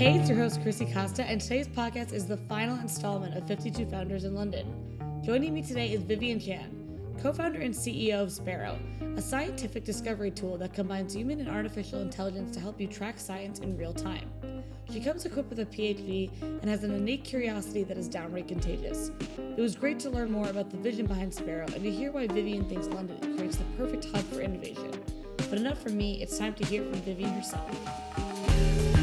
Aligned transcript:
Hey, 0.00 0.14
it's 0.18 0.30
your 0.30 0.38
host, 0.38 0.62
Chrissy 0.62 0.86
Costa, 0.86 1.24
and 1.24 1.38
today's 1.38 1.68
podcast 1.68 2.14
is 2.14 2.24
the 2.24 2.38
final 2.38 2.78
installment 2.78 3.36
of 3.36 3.46
52 3.46 3.84
Founders 3.90 4.24
in 4.24 4.34
London. 4.34 4.96
Joining 5.22 5.52
me 5.52 5.62
today 5.62 5.92
is 5.92 6.00
Vivian 6.00 6.40
Chan, 6.40 6.70
co 7.22 7.34
founder 7.34 7.60
and 7.60 7.74
CEO 7.74 8.22
of 8.22 8.30
Sparrho, 8.30 8.78
a 9.18 9.20
scientific 9.20 9.84
discovery 9.84 10.30
tool 10.30 10.56
that 10.56 10.72
combines 10.72 11.12
human 11.12 11.38
and 11.38 11.50
artificial 11.50 12.00
intelligence 12.00 12.50
to 12.54 12.60
help 12.60 12.80
you 12.80 12.86
track 12.86 13.20
science 13.20 13.58
in 13.58 13.76
real 13.76 13.92
time. 13.92 14.26
She 14.90 15.00
comes 15.00 15.26
equipped 15.26 15.50
with 15.50 15.60
a 15.60 15.66
PhD 15.66 16.30
and 16.40 16.70
has 16.70 16.82
an 16.82 16.94
innate 16.94 17.22
curiosity 17.22 17.84
that 17.84 17.98
is 17.98 18.08
downright 18.08 18.48
contagious. 18.48 19.10
It 19.54 19.60
was 19.60 19.74
great 19.74 20.00
to 20.00 20.08
learn 20.08 20.30
more 20.30 20.48
about 20.48 20.70
the 20.70 20.78
vision 20.78 21.04
behind 21.04 21.30
Sparrho 21.30 21.70
and 21.74 21.84
to 21.84 21.90
hear 21.90 22.10
why 22.10 22.26
Vivian 22.26 22.66
thinks 22.70 22.86
London 22.86 23.36
creates 23.36 23.56
the 23.56 23.64
perfect 23.76 24.06
hub 24.06 24.24
for 24.32 24.40
innovation. 24.40 24.92
But 25.36 25.58
enough 25.58 25.82
from 25.82 25.98
me, 25.98 26.22
it's 26.22 26.38
time 26.38 26.54
to 26.54 26.64
hear 26.64 26.84
from 26.84 27.02
Vivian 27.02 27.34
herself. 27.34 28.99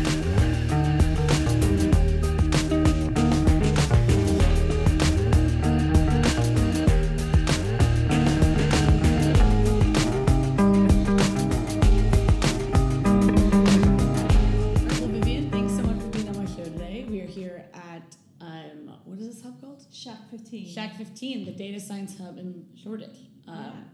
Shack 20.07 20.29
15. 20.31 20.67
Shack 20.67 20.95
15, 20.97 21.45
the 21.45 21.51
data 21.51 21.79
science 21.79 22.17
hub 22.17 22.37
in 22.37 22.65
Shoreditch. 22.81 23.17
Um, 23.47 23.85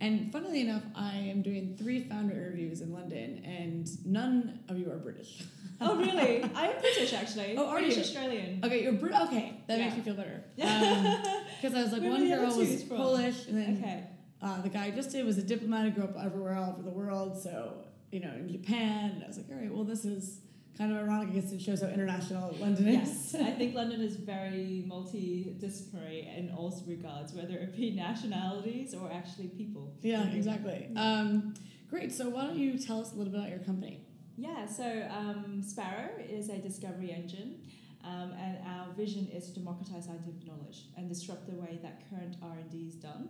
And 0.00 0.32
funnily 0.32 0.62
enough, 0.62 0.82
I 0.96 1.12
am 1.14 1.42
doing 1.42 1.76
three 1.78 2.02
founder 2.02 2.34
interviews 2.34 2.80
in 2.80 2.92
London, 2.92 3.40
and 3.44 3.88
none 4.04 4.58
of 4.68 4.76
you 4.76 4.90
are 4.90 4.96
British. 4.96 5.44
Oh, 5.80 5.96
really? 5.96 6.42
I 6.54 6.66
am 6.68 6.80
British, 6.80 7.12
actually. 7.12 7.56
Oh, 7.56 7.68
are 7.68 7.78
British 7.78 7.96
you? 7.96 8.02
Australian. 8.02 8.60
Okay, 8.64 8.82
you're 8.82 8.92
Brit. 8.94 9.14
Okay, 9.28 9.54
that 9.68 9.78
makes 9.78 9.96
me 9.96 10.02
feel 10.02 10.14
better. 10.14 10.42
Because 10.56 11.76
I 11.78 11.82
was 11.84 11.92
like, 11.92 12.02
one 12.02 12.28
girl 12.28 12.56
was 12.56 12.82
from? 12.82 12.96
Polish, 12.96 13.46
and 13.46 13.56
then 13.56 13.78
Okay. 13.78 14.04
uh, 14.42 14.60
the 14.62 14.68
guy 14.68 14.86
I 14.86 14.90
just 14.90 15.10
did 15.12 15.24
was 15.24 15.38
a 15.38 15.42
diplomat 15.42 15.84
who 15.84 15.90
grew 15.92 16.04
up 16.04 16.16
everywhere 16.22 16.56
all 16.56 16.70
over 16.72 16.82
the 16.82 16.90
world. 16.90 17.40
So 17.40 17.84
you 18.10 18.20
know, 18.20 18.32
in 18.34 18.48
Japan, 18.50 19.12
and 19.14 19.24
I 19.24 19.26
was 19.28 19.36
like, 19.38 19.46
all 19.50 19.56
right, 19.56 19.72
well, 19.72 19.84
this 19.84 20.04
is 20.04 20.40
kind 20.82 20.96
of 20.96 21.04
ironic. 21.04 21.28
I 21.28 21.32
guess 21.32 21.52
it 21.52 21.60
shows 21.60 21.82
how 21.82 21.88
international 21.88 22.56
London 22.58 22.88
is. 22.88 23.08
Yes, 23.08 23.34
I 23.34 23.52
think 23.52 23.74
London 23.74 24.00
is 24.00 24.16
very 24.16 24.84
multidisciplinary 24.88 26.36
in 26.36 26.52
all 26.56 26.72
regards, 26.86 27.32
whether 27.32 27.54
it 27.54 27.76
be 27.76 27.90
nationalities 27.92 28.94
or 28.94 29.10
actually 29.12 29.48
people. 29.48 29.94
Yeah, 30.02 30.24
exactly. 30.28 30.88
Um, 30.96 31.54
great. 31.88 32.12
So 32.12 32.28
why 32.28 32.46
don't 32.46 32.56
you 32.56 32.78
tell 32.78 33.00
us 33.00 33.12
a 33.12 33.16
little 33.16 33.32
bit 33.32 33.38
about 33.38 33.50
your 33.50 33.60
company? 33.60 34.04
Yeah, 34.36 34.66
so 34.66 34.84
um, 35.10 35.62
Sparrho 35.62 36.08
is 36.28 36.48
a 36.48 36.58
discovery 36.58 37.12
engine, 37.12 37.60
um, 38.02 38.32
and 38.32 38.58
our 38.66 38.92
vision 38.94 39.28
is 39.32 39.48
to 39.48 39.60
democratize 39.60 40.06
scientific 40.06 40.46
knowledge 40.46 40.86
and 40.96 41.08
disrupt 41.08 41.46
the 41.46 41.54
way 41.54 41.78
that 41.82 42.02
current 42.10 42.36
R 42.42 42.56
and 42.58 42.70
D 42.70 42.86
is 42.88 42.94
done. 42.94 43.28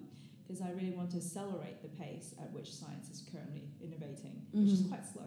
Because 0.53 0.67
I 0.67 0.73
really 0.73 0.91
want 0.91 1.11
to 1.13 1.17
accelerate 1.17 1.81
the 1.81 1.89
pace 1.89 2.35
at 2.39 2.53
which 2.53 2.71
science 2.75 3.09
is 3.09 3.23
currently 3.33 3.63
innovating, 3.83 4.43
which 4.53 4.69
is 4.69 4.83
Mhm. 4.83 4.89
quite 4.91 5.07
slow. 5.07 5.25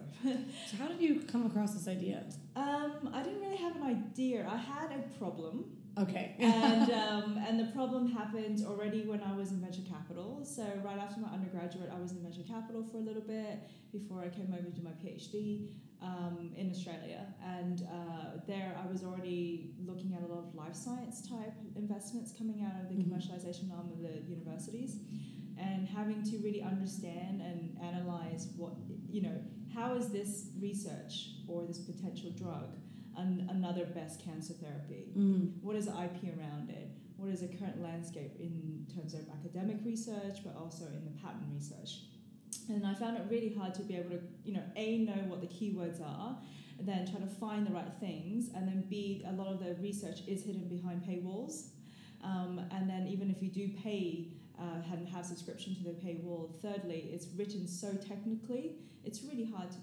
So 0.70 0.76
how 0.76 0.86
did 0.86 1.00
you 1.02 1.18
come 1.22 1.44
across 1.46 1.74
this 1.74 1.88
idea? 1.88 2.24
um, 2.54 3.10
I 3.12 3.24
didn't 3.24 3.40
really 3.40 3.56
have 3.56 3.74
an 3.74 3.82
idea. 3.82 4.46
I 4.48 4.56
had 4.56 4.92
a 4.92 5.02
problem, 5.18 5.64
Okay. 5.98 6.36
and 6.38 6.90
um, 6.92 7.38
and 7.38 7.58
the 7.58 7.72
problem 7.72 8.06
happened 8.12 8.64
already 8.66 9.02
when 9.06 9.20
I 9.22 9.34
was 9.34 9.50
in 9.50 9.58
venture 9.60 9.82
capital. 9.82 10.44
So 10.44 10.62
right 10.84 10.98
after 10.98 11.18
my 11.20 11.28
undergraduate, 11.30 11.90
I 11.92 11.98
was 11.98 12.12
in 12.12 12.18
venture 12.22 12.42
capital 12.46 12.84
for 12.84 12.98
a 12.98 13.00
little 13.00 13.22
bit 13.22 13.58
before 13.92 14.20
I 14.22 14.28
came 14.28 14.52
over 14.52 14.62
to 14.62 14.70
do 14.70 14.82
my 14.82 14.92
PhD 15.02 15.70
um, 16.02 16.50
in 16.56 16.70
Australia. 16.70 17.26
And 17.44 17.82
uh, 17.82 18.40
there, 18.46 18.76
I 18.82 18.90
was 18.90 19.02
already 19.04 19.70
looking 19.84 20.14
at 20.14 20.22
a 20.22 20.26
lot 20.26 20.44
of 20.44 20.54
life 20.54 20.74
science 20.76 21.26
type 21.26 21.54
investments 21.76 22.32
coming 22.36 22.62
out 22.62 22.80
of 22.82 22.88
the 22.88 22.96
Mhm. 22.96 23.08
commercialization 23.08 23.72
arm 23.72 23.90
of 23.92 24.00
the 24.02 24.22
universities, 24.28 24.98
and 25.58 25.88
having 25.88 26.22
to 26.24 26.38
really 26.38 26.62
understand 26.62 27.40
and 27.40 27.76
analyze 27.80 28.48
what 28.56 28.74
you 29.08 29.22
know. 29.22 29.40
How 29.72 29.94
is 29.94 30.08
this 30.08 30.50
research 30.60 31.14
or 31.48 31.66
this 31.66 31.78
potential 31.80 32.30
drug 32.30 32.68
an, 33.16 33.46
another 33.50 33.86
best 33.86 34.20
cancer 34.20 34.54
therapy? 34.54 35.12
Mm. 35.16 35.62
What 35.62 35.76
is 35.76 35.86
the 35.86 35.92
IP 35.92 36.38
around 36.38 36.70
it? 36.70 36.90
What 37.16 37.30
is 37.30 37.40
the 37.40 37.48
current 37.48 37.80
landscape 37.82 38.32
in 38.38 38.86
terms 38.94 39.14
of 39.14 39.20
academic 39.30 39.78
research, 39.84 40.44
but 40.44 40.54
also 40.56 40.84
in 40.86 41.04
the 41.04 41.10
patent 41.22 41.46
research? 41.52 42.04
And 42.68 42.86
I 42.86 42.94
found 42.94 43.16
it 43.16 43.24
really 43.30 43.54
hard 43.54 43.74
to 43.74 43.82
be 43.82 43.96
able 43.96 44.10
to, 44.10 44.20
you 44.44 44.54
know, 44.54 44.62
a 44.76 44.98
know 44.98 45.22
what 45.28 45.40
the 45.40 45.46
keywords 45.46 46.00
are, 46.02 46.36
and 46.78 46.86
then 46.86 47.06
try 47.10 47.20
to 47.20 47.26
find 47.26 47.66
the 47.66 47.72
right 47.72 47.92
things, 48.00 48.50
and 48.54 48.66
then 48.68 48.84
b 48.88 49.24
a 49.26 49.32
lot 49.32 49.46
of 49.52 49.60
the 49.64 49.74
research 49.80 50.20
is 50.26 50.44
hidden 50.44 50.68
behind 50.68 51.02
paywalls, 51.02 51.68
um, 52.22 52.60
and 52.72 52.88
then 52.90 53.06
even 53.06 53.30
if 53.30 53.42
you 53.42 53.48
do 53.48 53.68
pay 53.82 54.28
uh, 54.58 54.82
and 54.92 55.08
have 55.08 55.24
subscription 55.24 55.74
to 55.76 55.84
the 55.84 55.90
paywall, 55.90 56.50
thirdly, 56.60 57.08
it's 57.12 57.28
written 57.36 57.66
so 57.68 57.92
technically, 57.94 58.76
it's 59.04 59.22
really 59.22 59.44
hard 59.44 59.70
to 59.70 59.78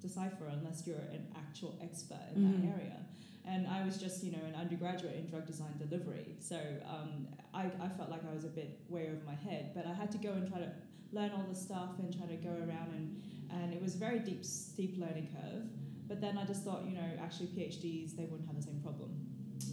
decipher 0.00 0.46
unless 0.50 0.86
you're 0.86 0.96
an 1.12 1.26
actual 1.36 1.78
expert 1.80 2.18
in 2.34 2.42
Mhm. 2.42 2.62
that 2.62 2.74
area. 2.80 3.01
And 3.44 3.66
I 3.66 3.84
was 3.84 3.96
just, 3.96 4.22
you 4.22 4.30
know, 4.30 4.44
an 4.46 4.54
undergraduate 4.54 5.16
in 5.16 5.26
drug 5.26 5.46
design 5.46 5.74
delivery, 5.78 6.36
so 6.38 6.56
um, 6.88 7.26
I, 7.52 7.64
I 7.80 7.88
felt 7.88 8.08
like 8.08 8.22
I 8.30 8.32
was 8.32 8.44
a 8.44 8.48
bit 8.48 8.78
way 8.88 9.08
over 9.08 9.20
my 9.26 9.34
head. 9.34 9.72
But 9.74 9.84
I 9.84 9.92
had 9.92 10.12
to 10.12 10.18
go 10.18 10.30
and 10.30 10.48
try 10.48 10.60
to 10.60 10.70
learn 11.12 11.32
all 11.32 11.44
the 11.48 11.58
stuff 11.58 11.98
and 11.98 12.16
try 12.16 12.26
to 12.26 12.36
go 12.36 12.50
around, 12.50 12.92
and, 12.94 13.22
and 13.50 13.74
it 13.74 13.82
was 13.82 13.96
a 13.96 13.98
very 13.98 14.20
deep, 14.20 14.44
steep 14.44 14.96
learning 14.96 15.28
curve. 15.34 15.64
But 16.06 16.20
then 16.20 16.38
I 16.38 16.44
just 16.44 16.62
thought, 16.62 16.84
you 16.84 16.94
know, 16.94 17.08
actually 17.20 17.46
PhDs 17.48 18.14
they 18.16 18.24
wouldn't 18.24 18.46
have 18.46 18.56
the 18.56 18.62
same 18.62 18.80
problem. 18.80 19.10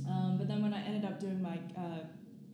Um, 0.07 0.37
but 0.37 0.47
then 0.47 0.61
when 0.63 0.73
I 0.73 0.83
ended 0.83 1.05
up 1.05 1.19
doing 1.19 1.41
my 1.41 1.59
uh, 1.77 2.05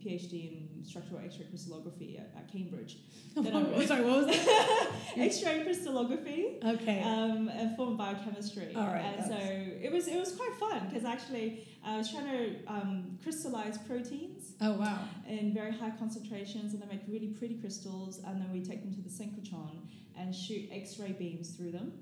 PhD 0.06 0.78
in 0.78 0.84
structural 0.84 1.20
X-ray 1.20 1.46
crystallography 1.46 2.16
at, 2.18 2.32
at 2.38 2.52
Cambridge, 2.52 2.98
then 3.34 3.46
Oh, 3.74 3.84
sorry, 3.84 4.04
what 4.04 4.26
was 4.26 4.26
that? 4.26 4.88
X-ray 5.16 5.62
crystallography 5.64 6.58
Okay. 6.64 7.02
um, 7.02 7.48
and 7.48 7.76
form 7.76 7.96
biochemistry. 7.96 8.72
All 8.76 8.86
right, 8.86 9.04
And 9.18 9.26
so 9.26 9.36
it 9.36 9.90
was 9.92 10.06
it 10.08 10.18
was 10.18 10.32
quite 10.32 10.54
fun 10.54 10.86
because 10.88 11.04
actually 11.04 11.66
I 11.84 11.96
was 11.98 12.10
trying 12.10 12.26
to 12.26 12.64
um, 12.66 13.18
crystallize 13.22 13.78
proteins 13.78 14.52
oh 14.60 14.72
wow. 14.74 14.98
in 15.28 15.52
very 15.52 15.72
high 15.72 15.92
concentrations, 15.98 16.72
and 16.72 16.82
they 16.82 16.86
make 16.86 17.02
really 17.08 17.28
pretty 17.28 17.54
crystals, 17.54 18.20
and 18.26 18.40
then 18.40 18.50
we 18.52 18.60
take 18.60 18.82
them 18.82 18.92
to 18.94 19.00
the 19.02 19.08
synchrotron 19.10 19.78
and 20.18 20.34
shoot 20.34 20.68
X-ray 20.72 21.12
beams 21.12 21.50
through 21.50 21.72
them, 21.72 21.92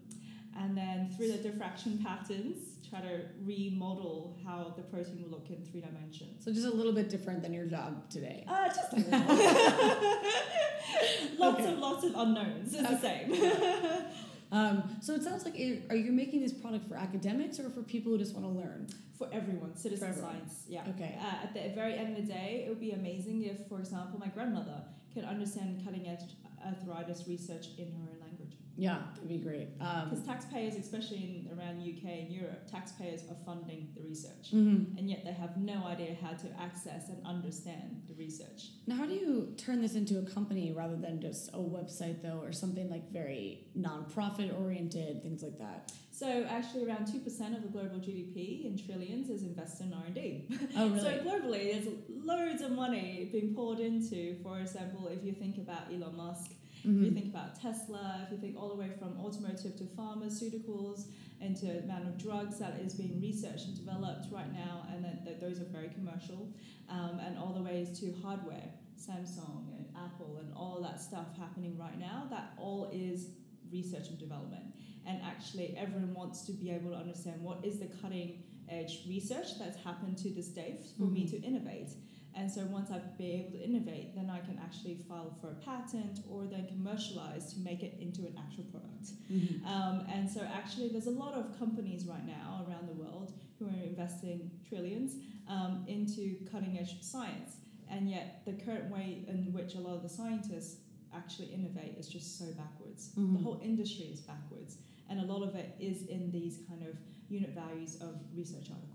and 0.57 0.77
then 0.77 1.11
through 1.17 1.33
the 1.33 1.39
diffraction 1.39 1.99
patterns, 2.05 2.57
try 2.89 3.01
to 3.01 3.23
remodel 3.45 4.37
how 4.45 4.73
the 4.77 4.83
protein 4.83 5.23
will 5.23 5.31
look 5.31 5.51
in 5.51 5.63
three 5.65 5.81
dimensions. 5.81 6.45
So 6.45 6.53
just 6.53 6.67
a 6.67 6.71
little 6.71 6.93
bit 6.93 7.09
different 7.09 7.43
than 7.43 7.53
your 7.53 7.67
job 7.67 8.09
today. 8.11 8.45
Uh, 8.49 8.69
just 8.69 8.93
a 8.93 8.97
little. 8.97 9.11
lots 11.39 11.61
Okay. 11.61 11.73
of 11.73 11.79
lots 11.79 12.05
of 12.05 12.15
unknowns. 12.15 12.75
It's 12.75 12.89
the 12.91 13.01
same. 13.01 13.35
Um, 14.53 14.99
so 15.03 15.15
it 15.15 15.23
sounds 15.25 15.45
like 15.45 15.59
it, 15.59 15.85
are 15.91 15.97
you 15.97 16.13
making 16.13 16.41
this 16.41 16.53
product 16.53 16.87
for 16.89 16.95
academics 16.95 17.59
or 17.59 17.71
for 17.71 17.83
people 17.83 18.13
who 18.13 18.19
just 18.19 18.35
want 18.37 18.47
to 18.47 18.53
learn? 18.53 18.87
For 19.19 19.29
everyone, 19.33 19.75
citizen 19.75 20.13
For 20.13 20.15
everyone. 20.15 20.33
science, 20.49 20.63
yeah. 20.69 20.85
Okay. 20.91 21.19
Uh, 21.21 21.43
at 21.45 21.55
the 21.55 21.71
very 21.75 21.95
end 21.95 22.17
of 22.17 22.25
the 22.25 22.33
day, 22.33 22.63
it 22.65 22.69
would 22.69 22.79
be 22.79 22.93
amazing 22.93 23.43
if, 23.43 23.67
for 23.69 23.81
example, 23.81 24.21
my 24.21 24.29
grandmother 24.29 24.83
could 25.13 25.25
understand 25.25 25.83
cutting 25.85 26.07
edge 26.07 26.21
arthritis 26.65 27.27
research 27.27 27.67
in 27.79 27.91
her 27.95 28.03
own 28.03 28.21
language. 28.21 28.31
Yeah, 28.77 28.99
it'd 29.17 29.29
be 29.29 29.39
great. 29.39 29.69
Um, 29.81 30.11
Because 30.11 30.25
taxpayers, 30.27 30.75
especially 30.77 31.19
in 31.19 31.59
around 31.59 31.81
UK 31.81 32.23
and 32.23 32.33
Europe, 32.33 32.67
taxpayers 32.71 33.23
are 33.31 33.37
funding 33.47 33.89
the 33.95 34.03
research, 34.03 34.51
mhm. 34.53 34.99
and 34.99 35.09
yet 35.09 35.25
they 35.25 35.33
have 35.33 35.57
no 35.57 35.85
idea 35.85 36.17
how 36.21 36.33
to 36.33 36.49
access 36.61 37.09
and 37.09 37.25
understand 37.25 38.03
the 38.09 38.15
research. 38.15 38.71
Now, 38.87 38.97
how 38.97 39.07
do 39.07 39.15
you 39.15 39.55
turn 39.57 39.81
this 39.81 39.95
into 39.95 40.19
a 40.19 40.23
company 40.23 40.73
rather 40.73 40.97
than 40.97 41.21
just 41.21 41.51
a 41.55 41.59
website, 41.59 42.23
though, 42.23 42.41
or 42.43 42.53
something 42.53 42.91
like 42.91 43.13
very 43.13 43.69
non-profit 43.75 44.53
oriented, 44.59 45.23
things 45.23 45.43
like 45.43 45.59
that? 45.59 45.93
So 46.11 46.45
actually, 46.49 46.87
around 46.87 47.07
two 47.07 47.19
percent 47.21 47.57
of 47.57 47.63
the 47.63 47.69
global 47.69 47.99
GDP 47.99 48.65
in 48.65 48.79
trillions 48.79 49.31
is 49.31 49.43
invested 49.43 49.87
in 49.87 49.93
R 49.95 50.05
and 50.07 50.15
D. 50.15 50.47
Oh, 50.77 50.89
really? 50.89 51.01
So 51.05 51.11
globally, 51.19 51.73
there's 51.73 51.89
loads 52.25 52.63
of 52.63 52.71
money 52.73 53.29
being 53.33 53.55
poured 53.55 53.81
into. 53.81 54.37
For 54.43 54.59
example, 54.61 55.09
if 55.09 55.25
you 55.25 55.33
think 55.33 55.59
about 55.59 55.93
Elon 55.93 56.17
Musk, 56.17 56.53
if 56.85 56.91
you 57.03 57.11
think 57.13 57.27
about 57.27 57.61
Tesla, 57.61 58.21
if 58.27 58.33
you 58.33 58.39
think 58.39 58.57
all 58.59 58.69
the 58.69 58.75
way 58.77 58.91
from 58.99 59.19
automotive 59.19 59.77
to 59.77 59.85
pharmaceuticals, 59.85 61.07
into 61.41 61.67
the 61.67 61.81
amount 61.81 62.07
of 62.07 62.17
drugs 62.17 62.59
that 62.59 62.79
is 62.81 62.95
being 62.95 63.21
researched 63.21 63.67
and 63.67 63.77
developed 63.77 64.27
right 64.33 64.53
now, 64.53 64.87
and 64.91 65.05
then 65.05 65.19
th- 65.25 65.41
those 65.41 65.61
are 65.61 65.65
very 65.65 65.89
commercial, 65.89 66.49
um, 66.89 67.19
and 67.27 67.37
all 67.39 67.53
the 67.53 67.63
ways 67.63 67.99
to 68.01 68.15
hardware, 68.23 68.65
Samsung 68.99 69.67
and 69.77 69.87
Apple, 69.97 70.39
and 70.41 70.53
all 70.55 70.81
that 70.83 71.01
stuff 71.01 71.27
happening 71.39 71.77
right 71.79 71.99
now. 71.99 72.27
That 72.31 72.53
all 72.57 72.91
is 72.93 73.29
research 73.73 74.09
and 74.09 74.19
development, 74.19 74.65
and 75.07 75.21
actually 75.23 75.77
everyone 75.77 76.15
wants 76.15 76.43
to 76.47 76.53
be 76.53 76.71
able 76.71 76.91
to 76.93 76.97
understand 76.97 77.43
what 77.43 77.65
is 77.65 77.79
the 77.81 77.89
cutting 78.01 78.43
edge 78.71 79.01
research 79.07 79.59
that's 79.59 79.77
happened 79.83 80.17
to 80.19 80.31
this 80.31 80.49
day 80.49 80.79
for 80.97 81.05
me 81.05 81.25
Mhm. 81.27 81.31
to 81.31 81.43
innovate. 81.43 81.91
And 82.37 82.51
so 82.51 82.63
once 82.65 82.91
I've 82.91 83.17
been 83.17 83.31
able 83.41 83.53
to 83.53 83.63
innovate, 83.63 84.15
then 84.17 84.29
I 84.29 84.41
can 84.41 84.59
actually 84.59 84.97
file 85.09 85.37
for 85.41 85.51
a 85.51 85.55
patent 85.55 86.21
or 86.29 86.47
then 86.47 86.67
commercialize 86.67 87.53
to 87.55 87.61
make 87.61 87.83
it 87.83 87.97
into 88.01 88.23
an 88.23 88.35
actual 88.39 88.65
product. 88.65 89.13
Mhm. 89.31 89.65
Um, 89.65 90.07
and 90.13 90.29
so 90.29 90.41
actually, 90.41 90.89
there's 90.89 91.07
a 91.07 91.13
lot 91.25 91.35
of 91.35 91.57
companies 91.59 92.07
right 92.07 92.27
now 92.27 92.67
around 92.69 92.89
the 92.89 92.95
world 92.95 93.33
who 93.59 93.67
are 93.67 93.83
investing 93.85 94.51
trillions 94.69 95.17
um, 95.47 95.85
into 95.87 96.37
cutting 96.51 96.79
edge 96.79 97.01
science. 97.03 97.57
And 97.89 98.11
yet, 98.11 98.43
the 98.45 98.55
current 98.55 98.91
way 98.91 99.25
in 99.29 99.53
which 99.53 99.75
a 99.77 99.81
lot 99.81 99.95
of 99.95 100.03
the 100.03 100.09
scientists 100.09 100.79
actually 101.13 101.49
innovate 101.49 101.95
is 101.99 102.09
just 102.09 102.39
so 102.39 102.47
backwards. 102.55 103.13
Mhm. 103.17 103.35
The 103.37 103.43
whole 103.45 103.61
industry 103.63 104.07
is 104.07 104.21
backwards. 104.21 104.79
And 105.09 105.21
a 105.21 105.25
lot 105.33 105.43
of 105.47 105.55
it 105.55 105.77
is 105.79 106.07
in 106.07 106.31
these 106.33 106.59
kind 106.69 106.83
of 106.83 106.97
unit 107.29 107.51
values 107.51 107.97
of 108.01 108.19
research 108.35 108.71
articles. 108.71 108.94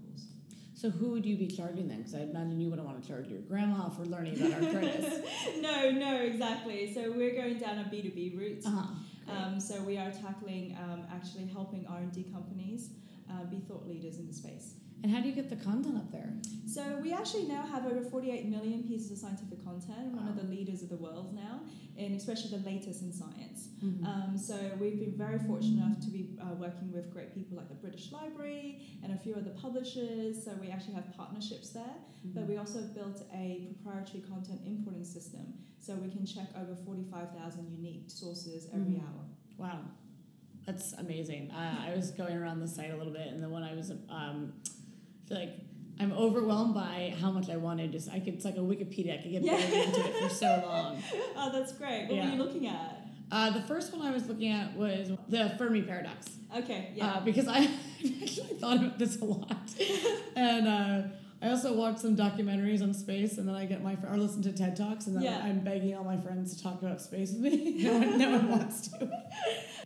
So 0.79 0.89
who 0.89 1.09
would 1.11 1.25
you 1.25 1.35
be 1.35 1.47
charging 1.47 1.89
then? 1.89 1.97
Because 1.97 2.15
I 2.15 2.19
imagine 2.19 2.61
you 2.61 2.69
wouldn't 2.69 2.87
want 2.87 3.03
to 3.03 3.07
charge 3.07 3.27
your 3.27 3.41
grandma 3.41 3.89
for 3.89 4.05
learning 4.05 4.39
about 4.39 4.63
arthritis. 4.63 5.25
no, 5.59 5.91
no, 5.91 6.21
exactly. 6.21 6.93
So 6.93 7.11
we're 7.11 7.35
going 7.35 7.57
down 7.57 7.79
a 7.79 7.83
B2B 7.83 8.37
route. 8.39 8.65
uh-huh. 8.65 8.87
Um, 9.29 9.59
so 9.59 9.81
we 9.81 9.97
are 9.97 10.09
tackling 10.09 10.77
um, 10.81 11.03
actually 11.13 11.47
helping 11.47 11.85
R&D 11.85 12.27
companies 12.31 12.91
uh, 13.29 13.43
be 13.43 13.59
thought 13.59 13.87
leaders 13.87 14.19
in 14.19 14.25
the 14.27 14.33
space. 14.33 14.75
and 15.03 15.11
how 15.11 15.19
do 15.21 15.27
you 15.27 15.35
get 15.35 15.49
the 15.49 15.57
content 15.57 15.97
up 15.97 16.11
there? 16.13 16.31
Actually 17.19 17.43
now 17.47 17.63
have 17.67 17.85
over 17.85 18.01
48 18.01 18.45
million 18.47 18.83
pieces 18.83 19.11
of 19.11 19.17
scientific 19.17 19.63
content, 19.63 20.13
one 20.15 20.27
of 20.29 20.37
the 20.37 20.43
leaders 20.43 20.81
of 20.81 20.87
the 20.89 20.95
world 20.95 21.35
now, 21.35 21.59
and 21.97 22.15
especially 22.15 22.49
the 22.57 22.63
latest 22.65 23.01
in 23.01 23.11
science. 23.11 23.67
Mhm. 23.83 24.05
Um, 24.05 24.37
so 24.37 24.55
we've 24.79 24.97
been 24.99 25.17
very 25.17 25.37
fortunate 25.39 25.83
enough 25.83 25.99
to 25.99 26.09
be 26.09 26.37
uh, 26.41 26.53
working 26.55 26.93
with 26.93 27.11
great 27.11 27.33
people 27.35 27.57
like 27.57 27.67
the 27.67 27.75
British 27.75 28.13
Library 28.13 28.79
and 29.03 29.11
a 29.11 29.17
few 29.17 29.35
other 29.35 29.49
publishers. 29.51 30.41
So 30.45 30.53
we 30.61 30.69
actually 30.69 30.93
have 30.93 31.11
partnerships 31.13 31.71
there, 31.71 31.95
but 32.23 32.47
we 32.47 32.55
also 32.55 32.81
built 32.99 33.21
a 33.33 33.67
proprietary 33.83 34.21
content 34.23 34.61
importing 34.65 35.03
system, 35.03 35.53
so 35.79 35.95
we 35.95 36.09
can 36.09 36.25
check 36.25 36.47
over 36.55 36.73
45,000 36.73 37.69
unique 37.69 38.09
sources 38.09 38.67
every 38.71 38.93
Mhm. 38.93 39.01
hour. 39.03 39.25
Wow, 39.57 39.81
that's 40.65 40.93
amazing. 40.93 41.51
Uh, 41.51 41.83
I 41.85 41.93
was 41.93 42.11
going 42.11 42.37
around 42.37 42.61
the 42.61 42.67
site 42.67 42.91
a 42.91 42.95
little 42.97 43.11
bit, 43.13 43.27
and 43.27 43.43
the 43.43 43.49
one 43.49 43.63
I 43.63 43.73
was, 43.75 43.91
um, 44.07 44.53
I 45.25 45.27
feel 45.27 45.37
like 45.37 45.68
I'm 45.99 46.13
overwhelmed 46.13 46.73
by 46.73 47.13
how 47.19 47.29
much 47.31 47.49
I 47.49 47.57
wanted. 47.57 47.91
Just 47.91 48.09
I 48.09 48.19
could, 48.19 48.35
it's 48.35 48.45
like 48.45 48.55
a 48.55 48.59
Wikipedia. 48.61 49.19
I 49.19 49.21
could 49.21 49.31
get 49.31 49.41
Yeah. 49.43 49.57
buried 49.57 49.73
into 49.87 49.99
it 50.07 50.23
for 50.23 50.29
so 50.29 50.63
long. 50.65 51.03
Oh, 51.35 51.51
that's 51.51 51.73
great. 51.73 52.03
What 52.07 52.15
Yeah. 52.15 52.25
were 52.29 52.35
you 52.37 52.43
looking 52.43 52.67
at? 52.67 53.07
Uh, 53.31 53.49
the 53.51 53.61
first 53.61 53.93
one 53.95 54.05
I 54.05 54.11
was 54.11 54.27
looking 54.27 54.51
at 54.51 54.75
was 54.75 55.11
the 55.27 55.53
Fermi 55.57 55.81
paradox. 55.83 56.29
Okay, 56.57 56.89
yeah. 56.95 57.13
uh, 57.15 57.19
because 57.19 57.47
I 57.47 57.59
actually 58.21 58.55
thought 58.59 58.77
about 58.77 58.97
this 58.97 59.19
a 59.21 59.25
lot, 59.25 59.55
and 60.35 60.67
uh, 60.67 61.01
I 61.41 61.49
also 61.51 61.73
watched 61.75 61.99
some 61.99 62.15
documentaries 62.17 62.81
on 62.81 62.91
space, 62.93 63.37
and 63.37 63.47
then 63.47 63.53
I 63.55 63.65
get 63.65 63.83
my 63.83 63.95
or 64.09 64.17
listen 64.17 64.41
to 64.43 64.51
TED 64.51 64.75
talks, 64.75 65.05
and 65.05 65.15
then 65.15 65.23
Yeah. 65.23 65.41
I'm 65.43 65.59
begging 65.59 65.95
all 65.95 66.03
my 66.03 66.17
friends 66.17 66.55
to 66.57 66.63
talk 66.63 66.81
about 66.81 67.01
space 67.01 67.31
with 67.33 67.41
me. 67.41 67.83
no, 67.83 67.93
one, 67.99 68.17
no 68.17 68.31
one 68.31 68.49
wants 68.49 68.87
to. 68.87 69.11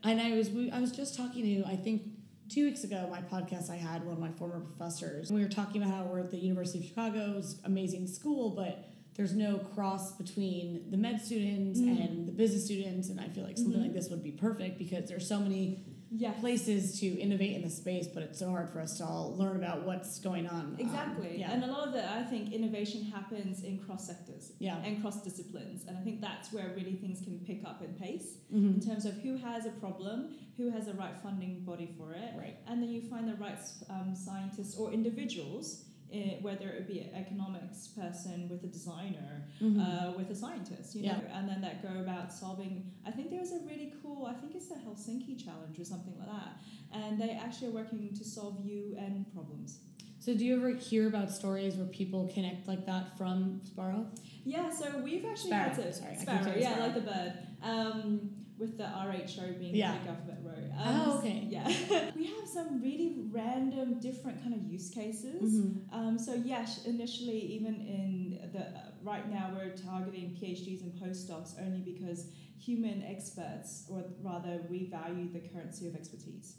And 0.05 0.21
I 0.21 0.31
was 0.37 0.49
we, 0.49 0.71
I 0.71 0.79
was 0.79 0.91
just 0.93 1.17
talking 1.17 1.43
to 1.43 1.67
I 1.69 1.75
think 1.75 2.03
two 2.49 2.65
weeks 2.65 2.83
ago 2.83 3.07
my 3.09 3.21
podcast 3.21 3.69
I 3.69 3.75
had 3.75 4.03
one 4.03 4.13
of 4.13 4.19
my 4.19 4.31
former 4.31 4.59
professors. 4.59 5.31
We 5.31 5.41
were 5.41 5.49
talking 5.49 5.81
about 5.81 5.93
how 5.93 6.03
we're 6.03 6.19
at 6.19 6.31
the 6.31 6.37
University 6.37 6.79
of 6.79 6.85
Chicago's 6.85 7.59
amazing 7.63 8.07
school, 8.07 8.51
but 8.51 8.89
there's 9.15 9.33
no 9.33 9.57
cross 9.57 10.11
between 10.13 10.89
the 10.89 10.97
med 10.97 11.21
students 11.21 11.79
Mm. 11.79 12.05
and 12.05 12.27
the 12.27 12.31
business 12.31 12.65
students, 12.65 13.09
and 13.09 13.19
I 13.19 13.27
feel 13.29 13.43
like 13.43 13.57
something 13.57 13.79
Mhm. 13.79 13.83
like 13.85 13.93
this 13.93 14.09
would 14.09 14.23
be 14.23 14.31
perfect 14.31 14.77
because 14.79 15.07
there's 15.07 15.27
so 15.27 15.39
many 15.39 15.83
yeah. 16.15 16.31
places 16.33 16.99
to 16.99 17.07
innovate 17.19 17.55
in 17.55 17.61
the 17.63 17.69
space, 17.69 18.07
but 18.13 18.21
it's 18.23 18.39
so 18.39 18.49
hard 18.49 18.69
for 18.69 18.79
us 18.79 18.97
to 18.99 19.03
all 19.05 19.35
learn 19.37 19.55
about 19.57 19.83
what's 19.85 20.19
going 20.19 20.47
on. 20.47 20.59
Um, 20.61 20.75
Exactly. 20.79 21.37
yeah. 21.39 21.51
And 21.51 21.63
a 21.63 21.67
lot 21.67 21.87
of 21.87 21.93
the, 21.93 22.03
I 22.09 22.23
think, 22.23 22.53
innovation 22.53 23.03
happens 23.03 23.63
in 23.63 23.79
cross 23.79 24.05
sectors 24.07 24.51
yeah. 24.59 24.77
and 24.85 25.01
cross 25.01 25.23
disciplines. 25.23 25.85
And 25.87 25.97
I 25.97 26.01
think 26.01 26.21
that's 26.21 26.53
where 26.53 26.71
really 26.75 26.95
things 26.95 27.21
can 27.21 27.39
pick 27.39 27.61
up 27.65 27.81
in 27.81 27.93
pace 27.95 28.37
Mhm. 28.53 28.75
in 28.75 28.79
terms 28.79 29.05
of 29.05 29.15
who 29.15 29.37
has 29.37 29.65
a 29.65 29.71
problem, 29.71 30.35
who 30.57 30.69
has 30.69 30.85
the 30.85 30.93
right 30.93 31.15
funding 31.23 31.63
body 31.65 31.89
for 31.97 32.13
it, 32.13 32.31
Right. 32.37 32.57
and 32.67 32.81
then 32.81 32.89
you 32.89 33.01
find 33.01 33.27
the 33.27 33.35
right 33.35 33.57
um, 33.89 34.15
scientists 34.15 34.75
or 34.77 34.91
individuals. 34.93 35.85
Eh, 36.13 36.37
whether 36.41 36.69
it 36.69 36.87
be 36.87 36.99
an 36.99 37.13
economics 37.15 37.87
person 37.87 38.47
with 38.49 38.63
a 38.63 38.67
designer, 38.67 39.47
Mhm. 39.59 39.79
uh, 39.79 40.13
with 40.17 40.29
a 40.29 40.35
scientist, 40.35 40.95
you 40.95 41.03
Yeah. 41.03 41.17
know, 41.17 41.23
and 41.33 41.49
then 41.49 41.59
that 41.61 41.81
go 41.81 41.99
about 42.01 42.31
solving. 42.31 42.91
I 43.03 43.11
think 43.11 43.29
there 43.31 43.39
was 43.39 43.51
a 43.51 43.59
really 43.65 43.93
cool, 44.01 44.25
I 44.25 44.33
think 44.33 44.53
it's 44.55 44.69
the 44.69 44.75
Helsinki 44.75 45.35
challenge 45.43 45.79
or 45.79 45.85
something 45.85 46.15
like 46.19 46.27
that, 46.27 46.59
and 46.91 47.19
they 47.19 47.31
actually 47.31 47.67
are 47.69 47.71
working 47.81 48.13
to 48.13 48.23
solve 48.23 48.63
UN 48.65 49.25
problems. 49.33 49.79
So, 50.23 50.33
do 50.33 50.45
you 50.45 50.55
ever 50.55 50.69
hear 50.69 51.09
about 51.09 51.31
stories 51.31 51.75
where 51.75 51.85
people 51.87 52.31
connect 52.33 52.65
like 52.65 52.85
that 52.85 53.17
from 53.17 53.59
Sparrho? 53.67 54.05
Yeah, 54.45 54.69
so 54.69 54.99
we've 54.99 55.25
actually 55.25 55.51
Sparrho, 55.51 55.63
had 55.63 55.75
to 55.75 55.93
sorry, 55.93 56.11
I 56.13 56.15
sparrow, 56.15 56.53
yeah, 56.55 56.71
sparrow. 56.71 56.85
like 56.85 56.95
the 56.95 57.01
bird. 57.01 57.33
Um, 57.61 58.29
with 58.57 58.77
the 58.77 58.85
RHO 58.85 59.59
being 59.59 59.75
Yeah. 59.75 59.97
Greek 59.97 60.09
alphabet 60.11 60.37
row. 60.41 60.53
Um, 60.77 61.01
Oh, 61.01 61.17
okay. 61.17 61.47
Yeah, 61.49 61.67
we 62.15 62.27
have 62.27 62.47
some 62.47 62.81
really 62.81 63.17
random, 63.31 63.99
different 63.99 64.41
kind 64.41 64.55
of 64.55 64.63
use 64.63 64.89
cases. 64.91 65.55
Mm-hmm. 65.55 65.93
Um, 65.93 66.17
so 66.17 66.35
yes, 66.35 66.85
initially, 66.85 67.39
even 67.39 67.75
in 67.81 68.49
the 68.53 68.61
uh, 68.61 68.91
right 69.01 69.29
now, 69.29 69.51
we're 69.53 69.75
targeting 69.75 70.37
PhDs 70.41 70.83
and 70.83 70.93
postdocs 70.93 71.61
only 71.61 71.81
because 71.81 72.27
human 72.57 73.03
experts, 73.03 73.87
or 73.89 74.05
rather, 74.21 74.61
we 74.69 74.85
value 74.85 75.29
the 75.33 75.41
currency 75.49 75.85
of 75.89 75.95
expertise. 75.95 76.55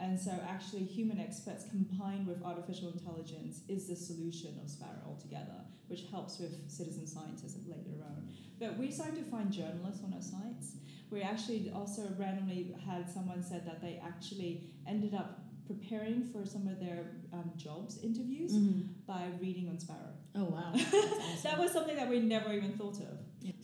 And 0.00 0.18
so, 0.18 0.32
actually, 0.48 0.84
human 0.84 1.20
experts 1.20 1.64
combined 1.70 2.26
with 2.26 2.42
artificial 2.42 2.88
intelligence 2.88 3.60
is 3.68 3.86
the 3.88 3.94
solution 3.96 4.58
of 4.62 4.68
Sparrho 4.68 5.06
altogether, 5.06 5.60
which 5.86 6.02
helps 6.10 6.38
with 6.38 6.68
citizen 6.68 7.06
scientists 7.06 7.56
later 7.66 8.02
on. 8.04 8.28
But 8.58 8.76
we 8.76 8.90
started 8.90 9.16
to 9.16 9.30
find 9.30 9.52
journalists 9.52 10.02
on 10.04 10.12
our 10.12 10.22
sites. 10.22 10.76
We 11.10 11.22
actually 11.22 11.70
also 11.72 12.08
randomly 12.18 12.74
had 12.84 13.08
someone 13.08 13.42
said 13.42 13.64
that 13.66 13.80
they 13.80 14.00
actually 14.04 14.64
ended 14.86 15.14
up 15.14 15.40
preparing 15.66 16.24
for 16.24 16.44
some 16.44 16.66
of 16.66 16.80
their 16.80 17.12
um, 17.32 17.52
jobs 17.56 17.98
interviews 18.02 18.52
Mm-hmm. 18.52 18.82
by 19.06 19.28
reading 19.40 19.68
on 19.68 19.76
Sparrho. 19.76 20.10
Oh 20.34 20.44
wow, 20.44 20.72
awesome. 20.74 21.38
That 21.44 21.58
was 21.58 21.70
something 21.72 21.94
that 21.96 22.08
we 22.08 22.18
never 22.20 22.52
even 22.52 22.72
thought 22.72 22.98
of. 22.98 23.18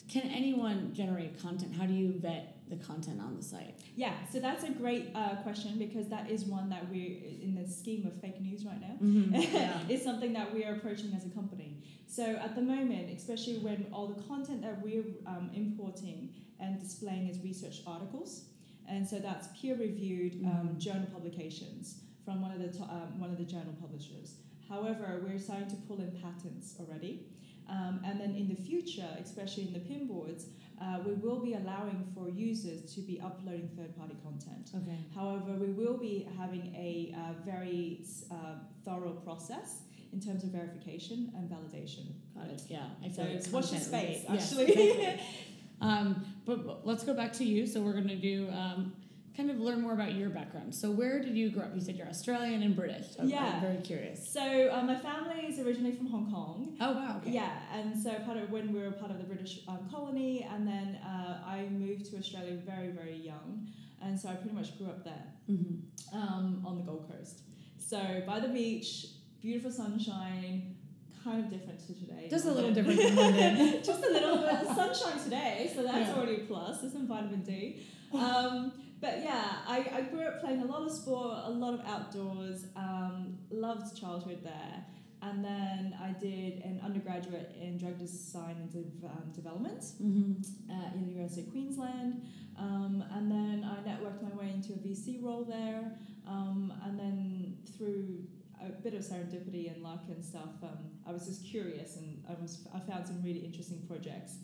Can 0.09 0.23
anyone 0.31 0.93
generate 0.95 1.41
content? 1.43 1.75
How 1.75 1.87
do 1.87 1.93
you 1.93 2.13
vet 2.19 2.57
the 2.71 2.77
content 2.77 3.21
on 3.21 3.37
the 3.37 3.43
site? 3.43 3.75
Yeah, 3.97 4.15
so 4.33 4.39
that's 4.41 4.65
a 4.65 4.71
great 4.71 5.11
uh, 5.15 5.37
question 5.43 5.79
because 5.79 6.09
that 6.09 6.31
is 6.31 6.45
one 6.45 6.71
that 6.71 6.89
we're 6.91 7.19
in 7.43 7.55
the 7.61 7.69
scheme 7.71 8.07
of 8.07 8.19
fake 8.21 8.41
news 8.41 8.65
right 8.65 8.81
now. 8.81 8.97
Mm-hmm. 9.03 9.35
Yeah. 9.55 9.79
it's 9.89 10.05
something 10.05 10.33
that 10.35 10.55
we 10.55 10.65
are 10.65 10.75
approaching 10.75 11.13
as 11.15 11.27
a 11.27 11.31
company. 11.31 11.83
So 12.07 12.25
at 12.25 12.55
the 12.55 12.63
moment, 12.63 13.11
especially 13.17 13.59
when 13.59 13.87
all 13.93 14.07
the 14.09 14.23
content 14.23 14.63
that 14.63 14.81
we're 14.83 15.05
um, 15.27 15.51
importing 15.55 16.31
and 16.59 16.81
displaying 16.81 17.29
is 17.29 17.41
research 17.43 17.79
articles, 17.87 18.45
and 18.89 19.07
so 19.07 19.19
that's 19.19 19.49
peer-reviewed 19.61 20.45
um, 20.45 20.51
Mhm. 20.71 20.79
journal 20.79 21.07
publications 21.13 22.01
from 22.25 22.41
one 22.43 22.53
of 22.53 22.61
the 22.61 22.69
to- 22.79 22.85
um, 22.97 23.19
one 23.21 23.31
of 23.31 23.39
the 23.39 23.45
journal 23.45 23.75
publishers. 23.81 24.35
However, 24.69 25.21
we're 25.25 25.39
starting 25.39 25.69
to 25.71 25.77
pull 25.89 25.99
in 26.01 26.11
patents 26.21 26.75
already, 26.81 27.27
um, 27.69 28.01
and 28.05 28.21
then 28.21 28.35
in 28.35 28.49
the 28.49 28.55
future, 28.55 29.09
especially 29.23 29.65
in 29.69 29.73
the 29.73 29.81
pin 29.81 30.07
boards, 30.07 30.47
uh, 30.81 30.99
we 31.05 31.13
will 31.13 31.41
be 31.41 31.55
allowing 31.55 32.07
for 32.15 32.29
users 32.29 32.95
to 32.95 33.01
be 33.01 33.21
uploading 33.21 33.69
third-party 33.77 34.17
content. 34.25 34.71
Okay. 34.75 34.99
However, 35.15 35.53
we 35.53 35.73
will 35.73 35.99
be 35.99 36.27
having 36.39 36.75
a 36.75 37.15
uh, 37.17 37.33
very 37.45 38.03
uh, 38.31 38.55
thorough 38.85 39.13
process 39.13 39.83
in 40.13 40.21
terms 40.21 40.43
of 40.43 40.51
verification 40.51 41.33
and 41.37 41.51
validation. 41.51 42.07
Got 42.35 42.49
it. 42.49 42.63
Yeah. 42.69 42.87
I 43.05 43.09
So 43.09 43.23
watch 43.23 43.45
the 43.45 43.51
content 43.51 43.83
space, 43.83 44.25
yes, 44.29 44.53
actually. 44.53 44.73
exactly. 44.73 45.27
um, 45.81 46.25
but, 46.47 46.87
let's 46.87 47.05
go 47.05 47.15
back 47.15 47.33
to 47.35 47.45
you. 47.45 47.67
So 47.67 47.81
we're 47.83 47.93
gonna 47.93 48.17
do 48.17 48.49
um, 48.51 48.95
kind 49.41 49.51
of 49.51 49.59
learn 49.59 49.81
more 49.81 49.95
about 49.95 50.13
your 50.15 50.29
background. 50.29 50.75
So 50.75 50.91
where 50.91 51.19
did 51.19 51.35
you 51.35 51.51
grow 51.51 51.63
up? 51.65 51.75
You 51.75 51.81
said 51.81 51.97
you're 51.97 52.07
Australian 52.09 52.63
and 52.63 52.77
British. 52.77 53.07
So 53.17 53.23
Yeah. 53.25 53.53
I'm 53.55 53.61
very 53.63 53.79
curious. 53.83 54.31
So 54.35 54.71
uh, 54.71 54.83
my 54.83 54.97
family 54.97 55.47
is 55.49 55.59
originally 55.59 55.93
from 55.93 56.09
Hong 56.09 56.31
Kong. 56.31 56.77
Oh 56.81 56.93
wow. 56.93 57.17
Okay. 57.23 57.31
Yeah, 57.33 57.51
and 57.73 57.99
so 58.03 58.13
part 58.27 58.37
of 58.37 58.51
when 58.51 58.71
we 58.73 58.81
were 58.83 58.91
part 58.91 59.11
of 59.11 59.17
the 59.19 59.25
British 59.25 59.61
um, 59.67 59.89
colony, 59.91 60.47
and 60.53 60.67
then 60.69 60.99
uh, 61.05 61.39
I 61.47 61.69
moved 61.71 62.11
to 62.11 62.19
Australia 62.19 62.59
very, 62.67 62.89
very 62.91 63.17
young, 63.17 63.67
and 64.03 64.21
so 64.21 64.29
I 64.29 64.35
pretty 64.35 64.55
much 64.55 64.77
grew 64.77 64.89
up 64.89 65.05
there 65.05 65.25
Mm-hmm. 65.51 66.17
um, 66.17 66.63
on 66.67 66.77
the 66.77 66.83
Gold 66.83 67.11
Coast. 67.11 67.41
So 67.79 67.99
by 68.27 68.39
the 68.41 68.49
beach, 68.49 69.07
beautiful 69.43 69.71
sunshine, 69.71 70.77
kind 71.25 71.43
of 71.45 71.51
different 71.51 71.81
to 71.87 71.95
today. 71.95 72.29
Just 72.31 72.45
a 72.45 72.53
little 72.53 72.73
different 72.73 73.01
from 73.07 73.17
London. 73.17 73.83
Just 73.83 74.05
a 74.05 74.11
little 74.11 74.37
bit 74.37 74.51
of 74.53 74.67
sunshine 74.77 75.19
today, 75.25 75.73
so 75.75 75.83
that's 75.83 76.09
Yeah. 76.11 76.15
already 76.15 76.37
a 76.43 76.45
plus. 76.45 76.83
There's 76.83 76.93
some 76.93 77.07
vitamin 77.09 77.43
D. 77.43 77.83
Um, 78.13 78.73
but 79.01 79.21
yeah, 79.23 79.57
I, 79.67 79.87
I 79.95 80.01
grew 80.03 80.23
up 80.23 80.41
playing 80.41 80.63
a 80.63 80.67
lot 80.67 80.83
of 80.83 80.93
sport, 80.93 81.39
a 81.45 81.51
lot 81.51 81.75
of 81.75 81.81
outdoors, 81.87 82.67
um, 82.77 83.39
loved 83.51 83.99
childhood 83.99 84.41
there. 84.43 84.85
And 85.23 85.45
then 85.45 85.95
I 86.01 86.13
did 86.19 86.63
an 86.65 86.81
undergraduate 86.83 87.55
in 87.61 87.77
drug 87.77 87.99
design 87.99 88.57
and 88.59 88.73
de- 88.73 89.07
um, 89.07 89.33
development 89.35 89.83
Mm-hmm. 90.03 90.71
uh, 90.71 90.95
in 90.95 91.03
the 91.05 91.09
University 91.11 91.43
of 91.43 91.51
Queensland. 91.51 92.23
Um, 92.59 93.05
and 93.13 93.31
then 93.31 93.65
I 93.65 93.87
networked 93.87 94.23
my 94.23 94.35
way 94.35 94.51
into 94.55 94.73
a 94.73 94.77
VC 94.77 95.23
role 95.23 95.45
there. 95.45 95.93
Um, 96.27 96.73
and 96.85 96.99
then 96.99 97.59
through 97.77 98.25
a 98.63 98.69
bit 98.69 98.83
bit 98.83 98.95
of 98.95 99.01
serendipity 99.03 99.73
and 99.73 99.83
luck 99.83 100.05
and 100.09 100.25
stuff, 100.25 100.63
um, 100.63 100.91
I 101.07 101.13
was 101.13 101.27
just 101.27 101.45
curious 101.45 101.97
and 101.97 102.23
I 102.29 102.35
was 102.41 102.67
I 102.75 102.79
found 102.81 103.07
some 103.07 103.23
really 103.23 103.41
interesting 103.41 103.83
projects, 103.89 104.35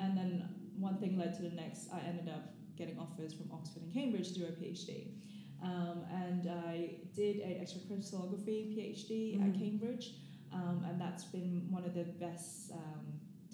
and 0.00 0.16
then 0.16 0.48
one 0.78 0.96
thing 0.98 1.18
led 1.18 1.34
to 1.34 1.42
the 1.42 1.50
next. 1.50 1.88
I 1.92 2.00
ended 2.00 2.28
up 2.28 2.54
getting 2.76 2.98
offers 2.98 3.32
from 3.34 3.50
Oxford 3.52 3.82
and 3.82 3.92
Cambridge 3.92 4.28
to 4.32 4.38
do 4.40 4.44
a 4.46 4.52
PhD. 4.52 5.08
Um, 5.62 6.04
and 6.12 6.48
I 6.50 6.96
did 7.14 7.36
an 7.40 7.60
X-ray 7.62 7.82
crystallography 7.88 8.58
PhD 8.76 9.38
Mhm. 9.38 9.48
at 9.54 9.58
Cambridge, 9.58 10.14
um, 10.52 10.84
and 10.84 11.00
that's 11.00 11.24
been 11.24 11.66
one 11.70 11.84
of 11.84 11.94
the 11.94 12.04
best 12.04 12.72
um, 12.72 13.04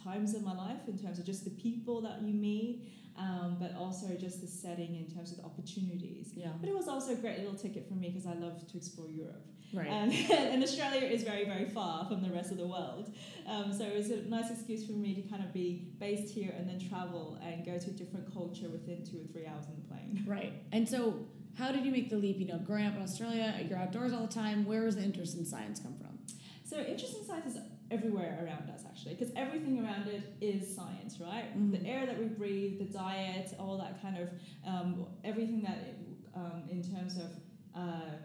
times 0.02 0.35
of 0.35 0.43
my 0.43 0.55
life 0.55 0.88
in 0.88 0.99
terms 0.99 1.19
of 1.21 1.25
just 1.25 1.45
the 1.45 1.50
people 1.52 2.00
that 2.02 2.21
you 2.23 2.35
meet, 2.35 2.88
um, 3.17 3.57
but 3.61 3.73
also 3.76 4.17
just 4.17 4.41
the 4.41 4.47
setting 4.49 4.97
in 4.97 5.07
terms 5.07 5.31
of 5.33 5.38
the 5.38 5.45
opportunities. 5.45 6.12
Yeah. 6.35 6.49
But 6.61 6.69
it 6.69 6.75
was 6.75 6.89
also 6.89 7.12
a 7.12 7.17
great 7.17 7.39
little 7.39 7.55
ticket 7.55 7.89
for 7.89 7.95
me 7.95 8.09
because 8.09 8.27
I 8.27 8.35
love 8.35 8.67
to 8.67 8.77
explore 8.77 9.09
Europe. 9.09 9.47
Right. 9.73 9.87
And, 9.87 10.12
and 10.31 10.62
Australia 10.62 11.01
is 11.01 11.23
very, 11.23 11.45
very 11.45 11.69
far 11.69 12.07
from 12.07 12.23
the 12.23 12.31
rest 12.31 12.51
of 12.51 12.59
the 12.59 12.67
world. 12.67 13.15
Um, 13.47 13.73
so 13.73 13.85
it 13.85 13.97
was 13.97 14.11
a 14.11 14.23
nice 14.23 14.51
excuse 14.51 14.87
for 14.87 14.93
me 14.93 15.15
to 15.15 15.23
kind 15.23 15.43
of 15.43 15.53
be 15.53 15.89
based 15.99 16.33
here 16.33 16.55
and 16.57 16.69
then 16.69 16.79
travel 16.89 17.39
and 17.43 17.65
go 17.65 17.79
to 17.79 17.91
a 17.91 17.93
different 17.93 18.33
culture 18.33 18.69
within 18.69 19.05
two 19.05 19.21
or 19.23 19.27
three 19.33 19.47
hours 19.47 19.67
on 19.67 19.77
the 19.77 19.89
plane. 19.89 20.25
Right. 20.27 20.53
And 20.73 20.89
so, 20.89 21.27
how 21.59 21.73
did 21.73 21.85
you 21.85 21.91
make 21.91 22.09
the 22.11 22.17
leap? 22.17 22.39
You 22.39 22.47
know, 22.47 22.59
growing 22.59 22.87
up 22.87 22.95
in 22.97 23.03
Australia, 23.03 23.55
you're 23.69 23.79
outdoors 23.79 24.12
all 24.12 24.27
the 24.27 24.33
time. 24.33 24.65
Where 24.65 24.85
was 24.85 24.97
the 24.97 25.03
interest 25.03 25.37
in 25.37 25.45
science 25.45 25.81
come 25.81 25.97
from? 25.99 26.19
So 26.65 26.79
interest 26.79 27.19
in 27.19 27.27
science 27.27 27.55
is 27.55 27.59
everywhere 27.91 28.39
around 28.43 28.71
us 28.71 28.85
actually 28.87 29.15
because 29.15 29.31
everything 29.37 29.85
around 29.85 30.09
it 30.09 30.23
is 30.41 30.75
science, 30.75 31.19
right? 31.21 31.55
Mhm. 31.55 31.73
The 31.73 31.87
air 31.87 32.07
that 32.07 32.19
we 32.19 32.25
breathe, 32.25 32.79
the 32.79 32.87
diet, 32.87 33.55
all 33.59 33.77
that 33.77 34.01
kind 34.01 34.17
of 34.17 34.31
um, 34.67 35.07
everything 35.23 35.61
that 35.62 35.99
um, 36.35 36.62
in 36.71 36.83
terms 36.83 37.17
of 37.17 37.31
uh, 37.75 38.17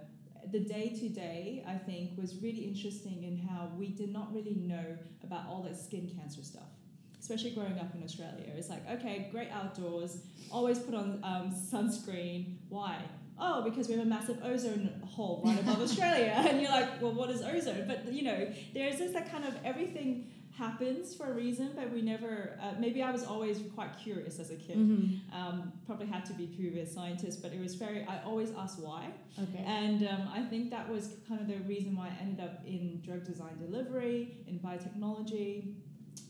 the 0.51 0.59
day 0.59 0.89
to 0.89 1.09
day, 1.09 1.63
I 1.67 1.75
think 1.75 2.17
was 2.17 2.35
really 2.41 2.65
interesting 2.65 3.23
in 3.23 3.37
how 3.37 3.71
we 3.77 3.87
did 3.89 4.11
not 4.11 4.33
really 4.33 4.55
know 4.55 4.97
about 5.23 5.47
all 5.47 5.63
that 5.63 5.77
skin 5.77 6.11
cancer 6.17 6.43
stuff. 6.43 6.69
Especially 7.19 7.51
growing 7.51 7.77
up 7.79 7.93
in 7.93 8.03
Australia, 8.03 8.53
it's 8.55 8.69
like 8.69 8.87
okay, 8.89 9.27
great 9.31 9.49
outdoors, 9.51 10.19
always 10.51 10.79
put 10.79 10.93
on 10.95 11.19
um, 11.23 11.51
sunscreen. 11.51 12.57
Why? 12.69 13.01
oh, 13.39 13.61
because 13.63 13.87
we 13.87 13.95
have 13.95 14.05
a 14.05 14.09
massive 14.09 14.39
ozone 14.43 15.01
hole 15.05 15.41
right 15.45 15.59
above 15.59 15.81
Australia. 15.87 16.33
And 16.35 16.61
you're 16.61 16.71
like, 16.71 17.01
well, 17.01 17.13
what 17.13 17.29
is 17.29 17.41
ozone? 17.41 17.85
But, 17.87 18.11
you 18.11 18.23
know, 18.23 18.51
there's 18.73 18.97
just 18.97 19.13
that 19.13 19.31
kind 19.31 19.45
of 19.45 19.55
everything 19.63 20.31
happens 20.57 21.13
for 21.13 21.25
a 21.31 21.33
reason, 21.33 21.71
but 21.75 21.91
we 21.91 22.01
never, 22.01 22.57
uh, 22.61 22.73
maybe 22.79 23.03
I 23.03 23.11
was 23.11 23.23
always 23.23 23.59
quite 23.75 23.97
curious 23.97 24.39
as 24.39 24.49
a 24.49 24.55
kid. 24.55 24.77
Mm-hmm. 24.77 25.35
Um, 25.37 25.71
probably 25.85 26.07
had 26.07 26.25
to 26.25 26.33
be 26.33 26.47
previous 26.47 26.91
scientist, 26.93 27.41
but 27.43 27.53
it 27.53 27.59
was 27.59 27.75
very, 27.75 28.03
I 28.05 28.23
always 28.23 28.51
asked 28.57 28.79
why. 28.79 29.09
Okay. 29.39 29.63
And 29.65 30.07
um, 30.07 30.27
I 30.33 30.41
think 30.43 30.71
that 30.71 30.89
was 30.89 31.15
kind 31.27 31.39
of 31.41 31.47
the 31.47 31.57
reason 31.67 31.95
why 31.95 32.07
I 32.07 32.21
ended 32.21 32.43
up 32.43 32.65
in 32.65 33.01
drug 33.05 33.23
design 33.23 33.57
delivery, 33.59 34.37
in 34.47 34.59
biotechnology. 34.59 35.75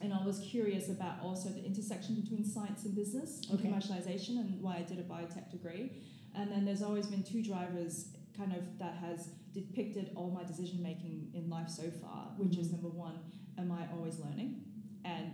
And 0.01 0.13
I 0.13 0.23
was 0.25 0.39
curious 0.39 0.89
about 0.89 1.15
also 1.23 1.49
the 1.49 1.63
intersection 1.65 2.15
between 2.21 2.43
science 2.43 2.83
and 2.85 2.93
business 2.93 3.41
and 3.49 3.59
Okay. 3.59 3.69
commercialization 3.69 4.39
and 4.41 4.61
why 4.61 4.77
I 4.77 4.81
did 4.81 4.99
a 4.99 5.03
biotech 5.03 5.49
degree. 5.51 5.91
And 6.35 6.51
then 6.51 6.65
there's 6.65 6.83
always 6.83 7.07
been 7.07 7.23
two 7.23 7.41
drivers 7.41 8.09
kind 8.37 8.53
of 8.53 8.77
that 8.77 8.95
has 8.95 9.29
depicted 9.53 10.11
all 10.15 10.29
my 10.29 10.43
decision 10.43 10.83
making 10.83 11.31
in 11.33 11.49
life 11.49 11.69
so 11.69 11.89
far, 12.01 12.33
which 12.37 12.57
is 12.59 12.67
Mhm. 12.67 12.73
number 12.73 12.89
one, 12.89 13.15
am 13.57 13.71
I 13.71 13.87
always 13.95 14.19
learning? 14.19 14.61
And 15.03 15.31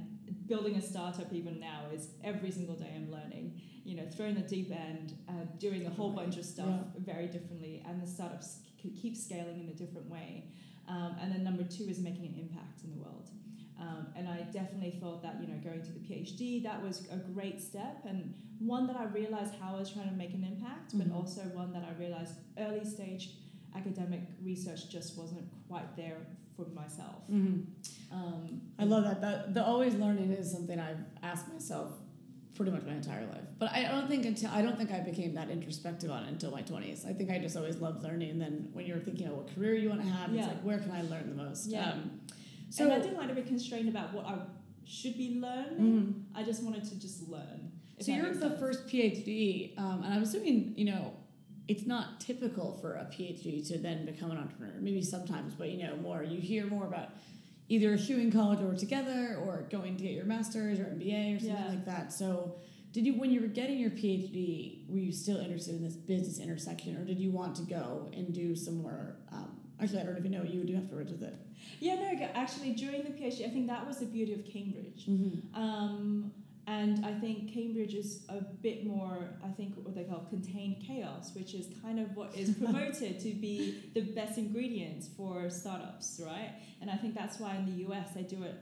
building 0.47 0.75
a 0.75 0.81
startup 0.81 1.31
even 1.33 1.59
now 1.59 1.83
is 1.93 2.09
every 2.23 2.51
single 2.51 2.75
day 2.75 2.91
I'm 2.95 3.11
learning. 3.11 3.59
You 3.85 3.95
know, 3.97 4.03
throwing 4.15 4.35
the 4.35 4.41
deep 4.41 4.71
end, 4.71 5.17
uh, 5.27 5.31
doing 5.57 5.85
a 5.85 5.89
whole 5.89 6.11
bunch 6.11 6.37
of 6.37 6.45
stuff 6.45 6.79
very 6.97 7.27
differently, 7.27 7.83
and 7.87 8.01
the 8.01 8.07
startups 8.07 8.59
keep 9.01 9.15
scaling 9.15 9.59
in 9.59 9.69
a 9.69 9.73
different 9.73 10.09
way. 10.09 10.45
Um, 10.87 11.15
and 11.21 11.31
then 11.31 11.43
number 11.43 11.63
two 11.63 11.85
is 11.89 11.99
making 11.99 12.25
an 12.25 12.35
impact 12.39 12.83
in 12.83 12.91
the 12.91 12.97
world. 12.97 13.29
Um, 13.79 14.07
and 14.15 14.27
I 14.29 14.41
definitely 14.53 14.97
thought 15.01 15.21
that 15.23 15.41
you 15.41 15.47
know 15.47 15.59
going 15.63 15.81
to 15.81 15.91
the 15.91 15.99
PhD 15.99 16.63
that 16.63 16.81
was 16.81 17.07
a 17.11 17.17
great 17.17 17.59
step 17.61 18.05
and 18.07 18.33
one 18.59 18.87
that 18.87 18.95
I 18.95 19.05
realized 19.05 19.55
how 19.59 19.75
I 19.75 19.79
was 19.79 19.89
trying 19.91 20.07
to 20.09 20.15
make 20.15 20.33
an 20.33 20.43
impact, 20.43 20.97
but 20.97 21.07
Mhm. 21.07 21.15
also 21.15 21.41
one 21.53 21.73
that 21.73 21.83
I 21.83 21.91
realized 21.99 22.35
early 22.57 22.85
stage 22.85 23.35
academic 23.75 24.21
research 24.41 24.89
just 24.89 25.17
wasn't 25.17 25.45
quite 25.67 25.95
there 25.97 26.17
for 26.55 26.65
myself. 26.67 27.27
Mm-hmm. 27.29 27.61
Um, 28.13 28.62
I 28.77 28.84
love 28.86 29.03
that. 29.05 29.22
That 29.22 29.53
the 29.53 29.65
always 29.65 29.96
learning 29.96 30.32
is 30.32 30.51
something 30.51 30.79
I've 30.79 31.00
asked 31.24 31.51
myself 31.51 31.91
pretty 32.55 32.72
much 32.72 32.84
my 32.84 32.93
entire 32.93 33.25
life. 33.25 33.41
But 33.58 33.72
I 33.72 33.84
don't 33.84 34.08
think 34.08 34.25
until 34.25 34.51
I 34.51 34.62
don't 34.62 34.77
think 34.77 34.91
I 34.91 35.00
became 35.00 35.34
that 35.34 35.50
introspective 35.50 36.12
on 36.12 36.24
it 36.25 36.29
until 36.29 36.51
my 36.51 36.62
twenties. 36.62 37.05
I 37.08 37.13
think 37.13 37.32
I 37.32 37.39
just 37.39 37.58
always 37.58 37.77
loved 37.77 38.03
learning. 38.03 38.29
And 38.32 38.41
then 38.41 38.70
when 38.74 38.86
you're 38.86 39.00
thinking 39.00 39.27
of 39.27 39.34
what 39.34 39.55
career 39.55 39.74
you 39.75 39.89
want 39.89 40.01
to 40.01 40.08
have, 40.08 40.32
Yeah. 40.32 40.41
it's 40.41 40.48
like 40.50 40.62
where 40.62 40.77
can 40.79 40.91
I 40.91 41.01
learn 41.03 41.29
the 41.36 41.43
most? 41.43 41.67
Yeah. 41.67 41.91
Um, 41.91 42.22
so 42.70 42.84
and 42.86 42.93
I 42.93 43.00
didn't 43.00 43.17
like 43.17 43.29
to 43.29 43.36
be 43.36 43.41
constrained 43.43 43.89
about 43.89 44.13
what 44.13 44.25
I 44.25 44.38
should 44.86 45.17
be 45.17 45.39
learning. 45.39 45.77
Mhm. 45.79 46.38
I 46.38 46.43
just 46.43 46.63
wanted 46.63 46.84
to 46.86 47.00
just 47.00 47.27
learn. 47.29 47.72
So 48.00 48.12
you're 48.12 48.34
the 48.34 48.39
sense. 48.50 48.60
first 48.60 48.88
PhD, 48.88 49.74
um, 49.77 50.03
and 50.03 50.13
I'm 50.13 50.24
assuming 50.24 50.74
you 50.77 50.86
know 50.86 51.13
it's 51.67 51.86
not 51.86 52.20
typical 52.20 52.74
for 52.82 52.96
a 52.96 53.05
PhD 53.05 53.65
to 53.70 53.77
then 53.77 54.05
become 54.05 54.29
an 54.32 54.38
entrepreneur. 54.38 54.74
Maybe 54.82 55.01
sometimes, 55.01 55.53
but 55.55 55.70
you 55.70 55.82
know 55.82 55.96
more. 55.96 56.22
You 56.22 56.39
hear 56.41 56.65
more 56.67 56.86
about 56.86 57.10
either 57.70 57.93
eschewing 57.93 58.32
college 58.32 58.62
or 58.62 58.75
together, 58.75 59.39
or 59.46 59.67
going 59.70 59.98
to 59.98 60.03
get 60.03 60.13
your 60.13 60.25
master's 60.25 60.79
or 60.79 60.84
MBA 60.86 61.38
or 61.38 61.39
something 61.39 61.58
Yeah. 61.58 61.70
like 61.70 61.86
that. 61.86 62.13
So. 62.13 62.55
Did 62.91 63.08
you, 63.08 63.13
when 63.20 63.32
you 63.32 63.41
were 63.41 63.48
getting 63.48 63.79
your 63.79 63.89
PhD, 63.89 64.88
were 64.88 65.00
you 65.00 65.12
still 65.12 65.38
interested 65.38 65.74
in 65.74 65.84
this 65.84 65.96
business 65.96 66.38
intersection, 66.38 66.96
or 66.96 67.03
did 67.03 67.20
you 67.20 67.32
want 67.32 67.55
to 67.55 67.63
go 67.63 68.08
and 68.13 68.32
do 68.32 68.55
some 68.55 68.84
more? 68.84 69.15
Um, 69.32 69.58
actually, 69.82 70.01
I 70.01 70.03
don't 70.03 70.15
even 70.20 70.29
know 70.32 70.41
what 70.41 70.53
you 70.53 70.60
would 70.60 70.67
do 70.67 70.75
afterwards 70.77 71.12
with 71.12 71.24
it. 71.24 71.34
Yeah, 71.79 71.96
no, 71.96 72.29
actually, 72.36 72.74
during 72.74 73.01
the 73.01 73.10
PhD, 73.10 73.48
I 73.48 73.50
think 73.50 73.65
that 73.65 73.88
was 73.88 73.98
the 73.98 74.05
beauty 74.05 74.36
of 74.36 74.46
Cambridge. 74.46 75.08
Mm-hmm. 75.08 75.60
Um, 75.60 76.32
and 76.65 77.05
I 77.05 77.13
think 77.13 77.53
Cambridge 77.53 77.93
is 77.93 78.24
a 78.29 78.41
bit 78.41 78.86
more, 78.86 79.29
I 79.43 79.50
think, 79.50 79.75
what 79.75 79.96
they 79.96 80.03
call 80.03 80.25
contained 80.29 80.84
chaos, 80.86 81.32
which 81.36 81.53
is 81.53 81.67
kind 81.82 82.00
of 82.00 82.15
what 82.15 82.36
is 82.38 82.51
promoted 82.62 83.20
to 83.20 83.32
be 83.34 83.91
the 83.93 84.01
best 84.01 84.38
ingredients 84.38 85.10
for 85.17 85.50
startups, 85.50 86.22
right? 86.25 86.53
And 86.82 86.89
I 86.89 86.96
think 86.96 87.15
that's 87.15 87.39
why 87.39 87.55
in 87.55 87.65
the 87.65 87.84
US 87.88 88.12
they 88.15 88.24
do 88.24 88.43
it 88.43 88.55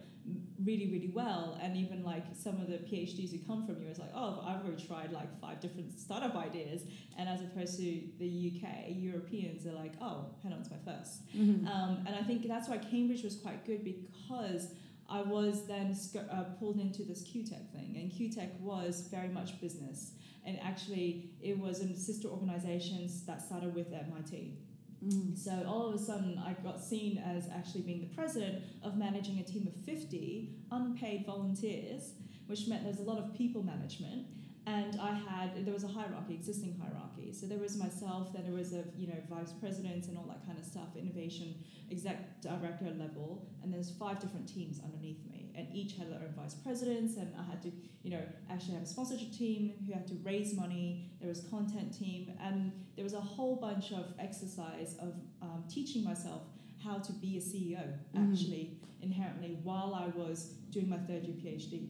really, 0.63 0.91
really 0.91 1.11
well. 1.13 1.59
And 1.61 1.75
even 1.77 2.03
like 2.03 2.23
some 2.33 2.59
of 2.61 2.67
the 2.67 2.77
PhDs 2.77 3.31
who 3.31 3.39
come 3.45 3.65
from 3.65 3.81
US, 3.87 3.99
like, 3.99 4.11
oh, 4.15 4.43
I've 4.45 4.63
already 4.65 4.83
tried 4.85 5.11
like 5.11 5.39
five 5.39 5.59
different 5.59 5.99
startup 5.99 6.35
ideas. 6.35 6.83
And 7.17 7.29
as 7.29 7.41
opposed 7.41 7.77
to 7.77 8.01
the 8.19 8.61
UK, 8.63 8.85
Europeans 8.89 9.65
are 9.65 9.73
like, 9.73 9.93
oh, 10.01 10.25
hang 10.43 10.53
on, 10.53 10.59
it's 10.59 10.69
my 10.71 10.77
1st 10.77 11.17
Mm-hmm. 11.35 11.67
um, 11.67 12.03
and 12.05 12.15
I 12.15 12.23
think 12.23 12.47
that's 12.47 12.67
why 12.67 12.77
Cambridge 12.77 13.23
was 13.23 13.35
quite 13.35 13.65
good 13.65 13.83
because 13.83 14.73
I 15.11 15.21
was 15.21 15.67
then 15.67 15.93
sc- 15.93 16.15
uh, 16.31 16.43
pulled 16.57 16.79
into 16.79 17.03
this 17.03 17.21
CUTEC 17.23 17.71
thing, 17.73 17.97
and 17.97 18.09
CUTEC 18.09 18.59
was 18.61 19.07
very 19.11 19.27
much 19.27 19.59
business. 19.59 20.13
And 20.45 20.57
actually, 20.63 21.31
it 21.41 21.59
was 21.59 21.81
in 21.81 21.95
sister 21.95 22.29
organizations 22.29 23.25
that 23.25 23.41
started 23.41 23.75
with 23.75 23.91
MIT. 23.91 24.57
Mm-hmm. 25.05 25.35
So 25.35 25.63
all 25.67 25.87
of 25.89 25.95
a 25.95 25.99
sudden, 25.99 26.41
I 26.43 26.53
got 26.63 26.79
seen 26.79 27.17
as 27.17 27.49
actually 27.53 27.81
being 27.81 28.01
the 28.01 28.15
president 28.15 28.63
of 28.83 28.97
managing 28.97 29.39
a 29.39 29.43
team 29.43 29.67
of 29.67 29.85
50 29.85 30.49
unpaid 30.71 31.25
volunteers, 31.25 32.13
which 32.47 32.67
meant 32.67 32.83
there's 32.83 32.99
a 32.99 33.03
lot 33.03 33.17
of 33.17 33.33
people 33.35 33.63
management. 33.63 34.27
And 34.67 34.99
I 35.01 35.13
had 35.13 35.65
there 35.65 35.73
was 35.73 35.83
a 35.83 35.87
hierarchy, 35.87 36.35
existing 36.35 36.79
hierarchy. 36.79 37.33
So 37.33 37.47
there 37.47 37.57
was 37.57 37.77
myself, 37.77 38.31
then 38.33 38.43
there 38.43 38.53
was 38.53 38.73
a 38.73 38.83
you 38.95 39.07
know 39.07 39.17
vice 39.29 39.51
presidents 39.53 40.07
and 40.07 40.17
all 40.17 40.25
that 40.25 40.45
kind 40.45 40.59
of 40.59 40.65
stuff, 40.65 40.95
innovation 40.95 41.55
exec 41.91 42.41
director 42.41 42.91
level, 42.97 43.47
and 43.63 43.73
there's 43.73 43.91
five 43.91 44.19
different 44.19 44.47
teams 44.47 44.79
underneath 44.83 45.25
me, 45.29 45.51
and 45.55 45.67
each 45.73 45.95
had 45.97 46.11
their 46.11 46.19
own 46.19 46.33
vice 46.37 46.53
presidents, 46.53 47.17
and 47.17 47.33
I 47.39 47.43
had 47.43 47.61
to 47.63 47.71
you 48.03 48.11
know 48.11 48.21
actually 48.51 48.75
have 48.75 48.83
a 48.83 48.85
sponsorship 48.85 49.31
team 49.33 49.73
who 49.87 49.93
had 49.93 50.07
to 50.07 50.15
raise 50.23 50.53
money. 50.55 51.09
There 51.19 51.29
was 51.29 51.41
content 51.49 51.97
team, 51.97 52.31
and 52.39 52.71
there 52.95 53.03
was 53.03 53.13
a 53.13 53.19
whole 53.21 53.55
bunch 53.55 53.91
of 53.91 54.13
exercise 54.19 54.95
of 54.99 55.15
um, 55.41 55.63
teaching 55.69 56.03
myself 56.03 56.43
how 56.83 56.97
to 56.99 57.11
be 57.13 57.37
a 57.37 57.41
CEO 57.41 57.83
Mhm. 58.15 58.31
actually 58.31 58.77
inherently 59.01 59.57
while 59.63 59.95
I 59.95 60.07
was 60.15 60.53
doing 60.69 60.87
my 60.89 60.97
third 60.99 61.23
year 61.23 61.35
PhD. 61.35 61.89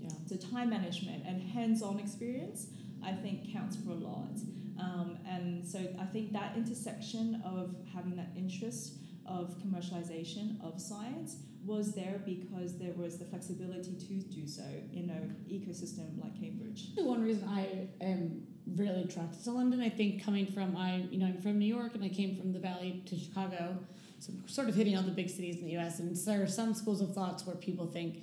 Yeah. 0.00 0.10
So 0.26 0.36
time 0.36 0.70
management 0.70 1.24
and 1.26 1.42
hands-on 1.42 1.98
experience, 1.98 2.68
I 3.04 3.12
think, 3.12 3.52
counts 3.52 3.76
for 3.76 3.90
a 3.90 3.94
lot. 3.94 4.38
Um, 4.78 5.18
and 5.26 5.66
so 5.66 5.78
I 6.00 6.04
think 6.04 6.32
that 6.32 6.56
intersection 6.56 7.42
of 7.44 7.74
having 7.94 8.16
that 8.16 8.30
interest 8.36 8.94
of 9.26 9.56
commercialization 9.58 10.62
of 10.62 10.80
science 10.80 11.36
was 11.64 11.92
there 11.92 12.20
because 12.24 12.78
there 12.78 12.92
was 12.92 13.18
the 13.18 13.24
flexibility 13.24 13.92
to 13.92 14.14
do 14.28 14.46
so 14.46 14.62
in 14.92 15.10
an 15.10 15.34
ecosystem 15.50 16.22
like 16.22 16.40
Cambridge. 16.40 16.90
One 16.96 17.22
reason 17.22 17.48
I 17.48 17.88
am 18.00 18.46
really 18.76 19.02
attracted 19.02 19.42
to 19.44 19.50
London, 19.50 19.80
I 19.80 19.88
think, 19.88 20.24
coming 20.24 20.46
from 20.46 20.76
I, 20.76 21.06
you 21.10 21.18
know, 21.18 21.26
I'm 21.26 21.40
from 21.40 21.58
New 21.58 21.66
York 21.66 21.94
and 21.94 22.04
I 22.04 22.08
came 22.08 22.36
from 22.36 22.52
the 22.52 22.60
Valley 22.60 23.02
to 23.06 23.18
Chicago, 23.18 23.78
so 24.20 24.32
sort 24.46 24.68
of 24.68 24.76
hitting 24.76 24.96
all 24.96 25.02
the 25.02 25.10
big 25.10 25.28
cities 25.28 25.56
in 25.56 25.64
the 25.64 25.72
U.S. 25.72 25.98
And 25.98 26.16
there 26.16 26.42
are 26.42 26.46
some 26.46 26.72
schools 26.72 27.00
of 27.00 27.12
thoughts 27.12 27.46
where 27.46 27.56
people 27.56 27.86
think, 27.86 28.22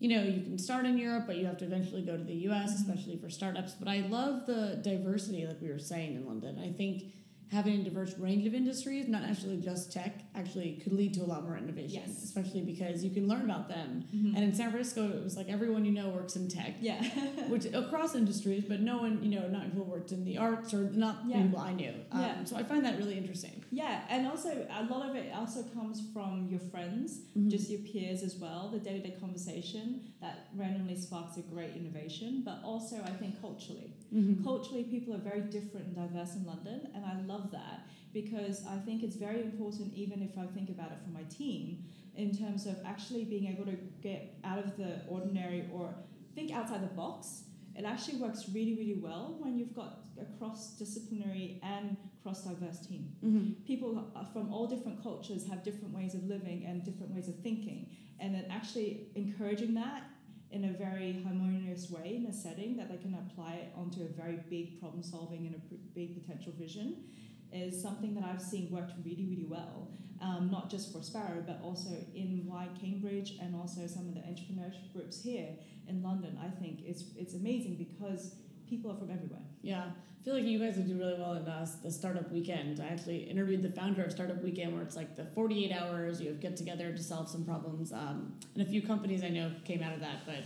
you 0.00 0.08
know, 0.16 0.22
you 0.24 0.40
can 0.42 0.58
start 0.58 0.86
in 0.86 0.98
Europe, 0.98 1.24
but 1.26 1.36
you 1.36 1.44
have 1.46 1.58
to 1.58 1.64
eventually 1.66 2.02
go 2.02 2.16
to 2.16 2.24
the 2.24 2.34
U.S., 2.48 2.72
Mhm. 2.72 2.76
especially 2.80 3.16
for 3.18 3.28
startups. 3.30 3.74
But 3.78 3.86
I 3.86 4.00
love 4.08 4.46
the 4.46 4.80
diversity, 4.82 5.46
like 5.46 5.60
we 5.60 5.68
were 5.68 5.78
saying 5.78 6.14
in 6.16 6.26
London. 6.26 6.58
I 6.58 6.72
think 6.72 7.04
having 7.52 7.80
a 7.80 7.84
diverse 7.84 8.16
range 8.18 8.46
of 8.46 8.54
industries, 8.54 9.08
not 9.08 9.22
necessarily 9.22 9.60
just 9.60 9.92
tech, 9.92 10.20
actually 10.36 10.74
could 10.82 10.92
lead 10.92 11.12
to 11.14 11.20
a 11.20 11.26
lot 11.26 11.42
more 11.44 11.56
innovation. 11.56 12.02
Yes. 12.06 12.22
Especially 12.22 12.60
because 12.60 13.02
you 13.02 13.10
can 13.10 13.26
learn 13.26 13.42
about 13.42 13.68
them. 13.68 14.04
Mhm. 14.14 14.34
And 14.36 14.44
in 14.44 14.54
San 14.54 14.70
Francisco, 14.70 15.10
it 15.10 15.22
was 15.24 15.36
like 15.36 15.48
everyone 15.48 15.84
you 15.84 15.90
know 15.92 16.10
works 16.10 16.36
in 16.36 16.48
tech. 16.48 16.74
yeah. 16.80 17.02
which 17.48 17.66
across 17.66 18.14
industries, 18.14 18.64
but 18.68 18.80
no 18.80 18.98
one, 18.98 19.22
you 19.22 19.30
know, 19.30 19.48
not 19.48 19.64
people 19.64 19.84
worked 19.84 20.12
in 20.12 20.24
the 20.24 20.38
arts 20.38 20.72
or 20.72 20.82
not 20.92 21.22
Yeah. 21.26 21.42
people 21.42 21.58
I 21.58 21.72
knew. 21.72 21.94
Um, 22.12 22.20
Yeah. 22.20 22.44
So 22.44 22.56
I 22.56 22.62
find 22.62 22.84
that 22.84 22.96
really 22.98 23.18
interesting. 23.18 23.56
Yeah, 23.72 24.02
and 24.08 24.26
also 24.26 24.66
a 24.70 24.84
lot 24.84 25.08
of 25.08 25.16
it 25.16 25.32
also 25.34 25.62
comes 25.62 26.00
from 26.12 26.48
your 26.50 26.60
friends, 26.60 27.20
Mhm. 27.36 27.50
just 27.50 27.68
your 27.70 27.80
peers 27.80 28.22
as 28.22 28.36
well, 28.38 28.68
the 28.72 28.78
day 28.78 28.94
to 29.00 29.02
day 29.08 29.14
conversation 29.20 30.00
that 30.20 30.48
randomly 30.56 30.96
sparks 30.96 31.36
a 31.36 31.42
great 31.42 31.74
innovation, 31.76 32.42
but 32.44 32.58
also 32.64 32.96
I 33.02 33.10
think 33.20 33.40
culturally. 33.40 33.90
Mhm. 34.12 34.42
Culturally, 34.42 34.84
people 34.84 35.14
are 35.14 35.18
very 35.32 35.42
different 35.42 35.86
and 35.88 35.96
diverse 35.96 36.34
in 36.36 36.44
London, 36.44 36.80
and 36.94 37.04
I 37.04 37.20
love 37.32 37.39
that 37.52 37.86
because 38.12 38.64
I 38.66 38.76
think 38.78 39.02
it's 39.02 39.16
very 39.16 39.40
important, 39.42 39.94
even 39.94 40.22
if 40.22 40.36
I 40.36 40.46
think 40.46 40.68
about 40.68 40.90
it 40.90 40.98
for 41.04 41.10
my 41.10 41.22
team, 41.24 41.84
in 42.16 42.36
terms 42.36 42.66
of 42.66 42.76
actually 42.84 43.24
being 43.24 43.46
able 43.46 43.64
to 43.66 43.76
get 44.02 44.38
out 44.44 44.58
of 44.58 44.76
the 44.76 45.00
ordinary 45.08 45.68
or 45.72 45.94
think 46.34 46.52
outside 46.52 46.82
the 46.82 46.94
box. 46.94 47.44
It 47.76 47.84
actually 47.84 48.18
works 48.18 48.46
really, 48.52 48.74
really 48.74 49.00
well 49.00 49.36
when 49.40 49.56
you've 49.56 49.74
got 49.74 50.00
a 50.20 50.24
cross 50.38 50.76
disciplinary 50.76 51.60
and 51.62 51.96
cross 52.22 52.44
diverse 52.44 52.80
team 52.86 53.08
Mhm. 53.24 53.64
people 53.64 54.12
from 54.32 54.52
all 54.52 54.66
different 54.66 55.00
cultures 55.02 55.46
have 55.46 55.62
different 55.62 55.94
ways 55.94 56.14
of 56.14 56.22
living 56.26 56.66
and 56.66 56.84
different 56.84 57.14
ways 57.14 57.28
of 57.28 57.36
thinking 57.36 57.86
and 58.18 58.34
then 58.34 58.44
actually 58.50 59.06
encouraging 59.14 59.72
that 59.74 60.02
in 60.50 60.64
a 60.64 60.72
very 60.72 61.22
harmonious 61.22 61.90
way 61.90 62.16
in 62.16 62.26
a 62.26 62.32
setting 62.32 62.76
that 62.76 62.88
they 62.90 62.98
can 62.98 63.14
apply 63.14 63.54
it 63.54 63.72
onto 63.74 64.02
a 64.02 64.08
very 64.08 64.38
big 64.50 64.78
problem 64.80 65.02
solving 65.02 65.46
and 65.46 65.54
a 65.54 65.74
big 65.94 66.20
potential 66.20 66.52
vision 66.58 67.04
is 67.52 67.80
something 67.80 68.14
that 68.14 68.24
I've 68.24 68.42
seen 68.42 68.70
worked 68.70 68.92
really, 69.04 69.26
really 69.26 69.46
well. 69.48 69.88
Um, 70.22 70.50
not 70.52 70.70
just 70.70 70.92
for 70.92 70.98
Sparrho, 70.98 71.46
but 71.46 71.60
also 71.62 71.90
in 72.14 72.44
Y 72.46 72.68
Cambridge 72.78 73.38
and 73.40 73.56
also 73.56 73.86
some 73.86 74.06
of 74.06 74.14
the 74.14 74.20
entrepreneurship 74.20 74.92
groups 74.92 75.22
here 75.22 75.48
in 75.88 76.02
London. 76.02 76.38
I 76.42 76.48
think 76.60 76.80
it's 76.84 77.04
it's 77.16 77.32
amazing 77.32 77.76
because 77.76 78.34
people 78.68 78.90
are 78.90 78.96
from 78.96 79.10
everywhere. 79.10 79.40
Yeah, 79.62 79.84
I 80.20 80.24
feel 80.24 80.34
like 80.34 80.44
you 80.44 80.58
guys 80.58 80.76
would 80.76 80.86
do 80.86 80.98
really 80.98 81.18
well 81.18 81.32
in 81.32 81.48
uh, 81.48 81.66
the 81.82 81.90
startup 81.90 82.30
weekend. 82.30 82.80
I 82.80 82.88
actually 82.88 83.20
interviewed 83.22 83.62
the 83.62 83.70
founder 83.70 84.04
of 84.04 84.12
Startup 84.12 84.42
Weekend, 84.42 84.74
where 84.74 84.82
it's 84.82 84.96
like 84.96 85.16
the 85.16 85.24
48 85.24 85.72
hours 85.72 86.20
you 86.20 86.28
have 86.28 86.40
get 86.40 86.58
together 86.58 86.92
to 86.92 87.02
solve 87.02 87.30
some 87.30 87.44
problems. 87.44 87.90
Um, 87.90 88.34
and 88.54 88.62
a 88.62 88.70
few 88.70 88.82
companies 88.82 89.24
I 89.24 89.30
know 89.30 89.52
came 89.64 89.82
out 89.82 89.94
of 89.94 90.00
that, 90.00 90.26
but 90.26 90.44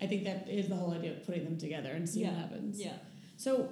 I 0.00 0.06
think 0.06 0.24
that 0.24 0.48
is 0.48 0.68
the 0.68 0.76
whole 0.76 0.92
idea 0.92 1.12
of 1.12 1.26
putting 1.26 1.44
them 1.44 1.58
together 1.58 1.90
and 1.90 2.08
seeing 2.08 2.28
what 2.28 2.36
happens. 2.36 2.80
Yeah. 2.80 2.94
So 3.36 3.68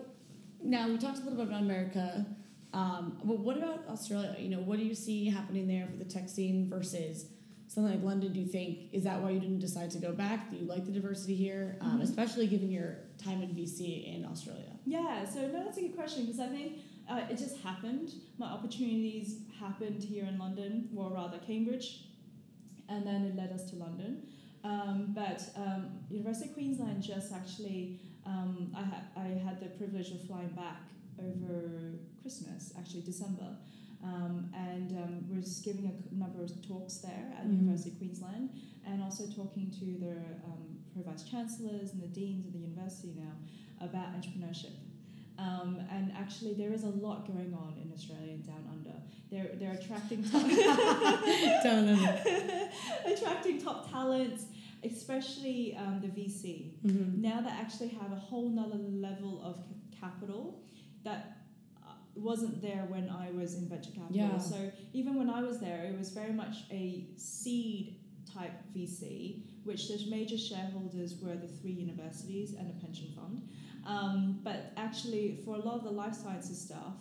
now 0.62 0.88
we 0.88 0.98
talked 0.98 1.18
a 1.18 1.22
little 1.22 1.38
bit 1.38 1.48
about 1.48 1.62
America. 1.62 2.26
Um, 2.72 3.18
but 3.24 3.38
what 3.38 3.56
about 3.56 3.84
Australia? 3.88 4.34
You 4.38 4.48
know, 4.50 4.60
what 4.60 4.78
do 4.78 4.84
you 4.84 4.94
see 4.94 5.26
happening 5.28 5.66
there 5.66 5.86
for 5.90 5.96
the 5.96 6.04
tech 6.04 6.28
scene 6.28 6.68
versus 6.70 7.26
something 7.68 7.92
like 7.94 8.04
London? 8.04 8.32
Do 8.32 8.40
you 8.40 8.46
think 8.46 8.92
is 8.92 9.04
that 9.04 9.20
why 9.20 9.30
you 9.30 9.40
didn't 9.40 9.58
decide 9.60 9.90
to 9.92 9.98
go 9.98 10.12
back? 10.12 10.50
Do 10.50 10.56
you 10.56 10.66
like 10.66 10.86
the 10.86 10.92
diversity 10.92 11.34
here, 11.34 11.76
um, 11.80 11.98
Mhm. 11.98 12.02
especially 12.02 12.46
given 12.46 12.70
your 12.70 12.98
time 13.18 13.42
in 13.42 13.54
VC 13.54 14.04
in 14.06 14.24
Australia? 14.24 14.72
Yeah, 14.86 15.24
so 15.24 15.46
no, 15.48 15.64
that's 15.64 15.78
a 15.78 15.82
good 15.82 15.96
question 15.96 16.24
because 16.26 16.40
I 16.40 16.48
think 16.48 16.78
uh, 17.08 17.26
it 17.28 17.38
just 17.38 17.56
happened. 17.58 18.12
My 18.38 18.46
opportunities 18.46 19.40
happened 19.58 20.02
here 20.04 20.24
in 20.26 20.38
London, 20.38 20.88
or 20.94 21.10
rather 21.10 21.38
Cambridge, 21.38 22.04
and 22.88 23.04
then 23.04 23.24
it 23.24 23.34
led 23.34 23.50
us 23.52 23.68
to 23.70 23.76
London. 23.76 24.22
Um, 24.62 25.12
but 25.12 25.42
um, 25.56 25.90
University 26.08 26.48
of 26.50 26.54
Queensland 26.54 27.02
just 27.02 27.32
actually, 27.32 27.98
um, 28.26 28.70
I, 28.76 28.82
ha- 28.82 29.02
I 29.16 29.24
had 29.44 29.58
the 29.58 29.66
privilege 29.70 30.12
of 30.12 30.20
flying 30.22 30.50
back 30.50 30.82
over 31.28 31.98
Christmas, 32.22 32.72
actually 32.78 33.02
December, 33.02 33.56
um, 34.02 34.50
and 34.54 34.92
um, 34.92 35.36
was 35.36 35.60
giving 35.64 35.86
a 35.86 36.14
number 36.14 36.42
of 36.42 36.50
talks 36.66 36.98
there 36.98 37.32
at 37.38 37.46
Mhm. 37.46 37.56
University 37.60 37.90
of 37.90 37.98
Queensland, 37.98 38.50
and 38.86 39.02
also 39.02 39.26
talking 39.26 39.70
to 39.78 39.84
the 40.04 40.12
um, 40.48 40.78
pro 40.92 41.02
vice 41.02 41.24
chancellors 41.24 41.92
and 41.92 42.02
the 42.02 42.08
deans 42.08 42.46
of 42.46 42.52
the 42.52 42.58
university 42.58 43.12
now 43.16 43.32
about 43.80 44.08
entrepreneurship. 44.18 44.72
Um, 45.38 45.78
and 45.90 46.12
actually, 46.16 46.52
there 46.54 46.72
is 46.72 46.84
a 46.84 46.90
lot 46.90 47.26
going 47.26 47.54
on 47.54 47.74
in 47.82 47.90
Australia 47.92 48.32
and 48.32 48.46
down 48.46 48.64
under. 48.70 48.96
They're 49.30 49.50
they're 49.58 49.72
attracting 49.80 50.22
top 50.24 50.42
Down 51.64 51.88
under. 51.88 52.20
attracting 53.06 53.60
top 53.62 53.90
talents, 53.90 54.44
especially 54.84 55.76
um, 55.76 56.00
the 56.00 56.08
VC. 56.08 56.72
Mhm. 56.84 57.18
Now 57.18 57.40
they 57.40 57.50
actually 57.50 57.88
have 57.88 58.12
a 58.12 58.16
whole 58.16 58.48
nother 58.50 58.76
level 58.78 59.40
of 59.42 59.56
c- 59.66 59.98
capital 60.00 60.62
that 61.04 61.38
uh, 61.82 61.92
wasn't 62.14 62.60
there 62.62 62.84
when 62.88 63.08
I 63.08 63.30
was 63.30 63.54
in 63.54 63.68
venture 63.68 63.90
capital. 63.90 64.16
Yeah. 64.16 64.38
So 64.38 64.70
even 64.92 65.16
when 65.16 65.30
I 65.30 65.42
was 65.42 65.60
there, 65.60 65.84
it 65.84 65.98
was 65.98 66.10
very 66.10 66.32
much 66.32 66.56
a 66.70 67.06
seed 67.16 67.96
type 68.32 68.52
VC, 68.76 69.42
which 69.64 69.88
the 69.88 69.98
major 70.10 70.38
shareholders 70.38 71.16
were 71.20 71.34
the 71.36 71.48
three 71.48 71.72
universities 71.72 72.54
and 72.58 72.70
a 72.70 72.84
pension 72.84 73.08
fund. 73.16 73.48
Um, 73.86 74.40
but 74.42 74.72
actually, 74.76 75.40
for 75.44 75.54
a 75.56 75.58
lot 75.58 75.74
of 75.76 75.84
the 75.84 75.90
life 75.90 76.14
sciences 76.14 76.60
stuff, 76.60 76.94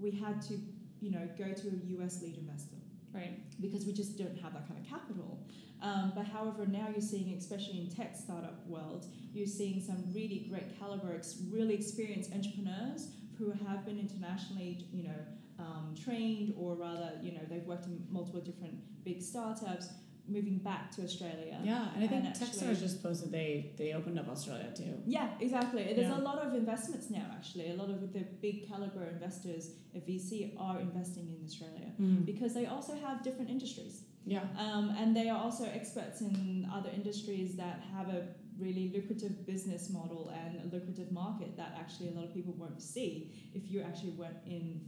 we 0.00 0.10
had 0.10 0.42
to, 0.42 0.58
you 1.00 1.10
know, 1.10 1.28
go 1.38 1.52
to 1.52 1.68
a 1.68 2.02
US 2.02 2.22
lead 2.22 2.36
investor 2.38 2.76
Right. 3.12 3.40
because 3.60 3.86
we 3.86 3.92
just 3.92 4.18
don't 4.18 4.38
have 4.38 4.52
that 4.52 4.68
kind 4.68 4.78
of 4.80 4.86
capital. 4.88 5.40
Um, 5.80 6.12
but 6.14 6.26
however, 6.26 6.66
now 6.66 6.88
you're 6.90 7.00
seeing, 7.00 7.32
especially 7.34 7.80
in 7.80 7.88
tech 7.88 8.16
startup 8.16 8.66
world, 8.66 9.06
you're 9.32 9.46
seeing 9.46 9.80
some 9.80 10.04
really 10.12 10.46
great 10.50 10.78
caliber, 10.78 11.20
really 11.50 11.74
experienced 11.74 12.32
entrepreneurs 12.32 13.08
who 13.38 13.50
have 13.66 13.84
been 13.86 13.98
internationally, 13.98 14.84
you 14.92 15.04
know, 15.04 15.20
um, 15.58 15.94
trained, 16.04 16.54
or 16.58 16.74
rather, 16.76 17.12
you 17.22 17.32
know, 17.32 17.40
they've 17.48 17.64
worked 17.66 17.86
in 17.86 18.04
multiple 18.10 18.40
different 18.40 18.74
big 19.04 19.20
startups, 19.22 19.88
moving 20.28 20.58
back 20.58 20.90
to 20.94 21.02
Australia. 21.02 21.58
Yeah, 21.64 21.88
and 21.94 22.04
I 22.04 22.06
think 22.06 22.24
And 22.26 22.34
Techstars 22.34 22.62
actually- 22.68 22.74
just 22.86 23.02
posted 23.02 23.32
they 23.32 23.72
they 23.78 23.94
opened 23.94 24.18
up 24.18 24.28
Australia 24.28 24.70
too. 24.76 24.92
Yeah, 25.06 25.28
exactly. 25.40 25.82
There's 25.84 26.12
Yeah. 26.14 26.20
a 26.20 26.28
lot 26.30 26.38
of 26.46 26.54
investments 26.54 27.08
now. 27.10 27.26
Actually, 27.38 27.70
a 27.70 27.76
lot 27.76 27.88
of 27.90 28.12
the 28.12 28.20
big 28.46 28.66
caliber 28.68 29.04
investors 29.16 29.64
at 29.94 30.06
VC 30.06 30.54
are 30.58 30.80
investing 30.80 31.26
in 31.34 31.42
Australia 31.48 31.88
Mm. 31.98 32.26
because 32.26 32.52
they 32.58 32.66
also 32.66 32.94
have 33.06 33.22
different 33.22 33.50
industries. 33.56 34.04
Yeah. 34.26 34.44
Um, 34.64 34.90
and 35.00 35.16
they 35.16 35.28
are 35.30 35.38
also 35.46 35.64
experts 35.64 36.20
in 36.20 36.68
other 36.76 36.90
industries 36.90 37.56
that 37.56 37.80
have 37.94 38.08
a 38.18 38.20
really 38.58 38.90
lucrative 38.94 39.46
business 39.46 39.90
model 39.90 40.32
and 40.34 40.60
a 40.60 40.74
lucrative 40.74 41.10
market 41.12 41.56
that 41.56 41.74
actually 41.78 42.08
a 42.08 42.12
lot 42.12 42.24
of 42.24 42.34
people 42.34 42.54
won't 42.54 42.82
see 42.82 43.32
if 43.54 43.70
you 43.70 43.80
actually 43.82 44.10
weren't 44.10 44.36
in 44.46 44.80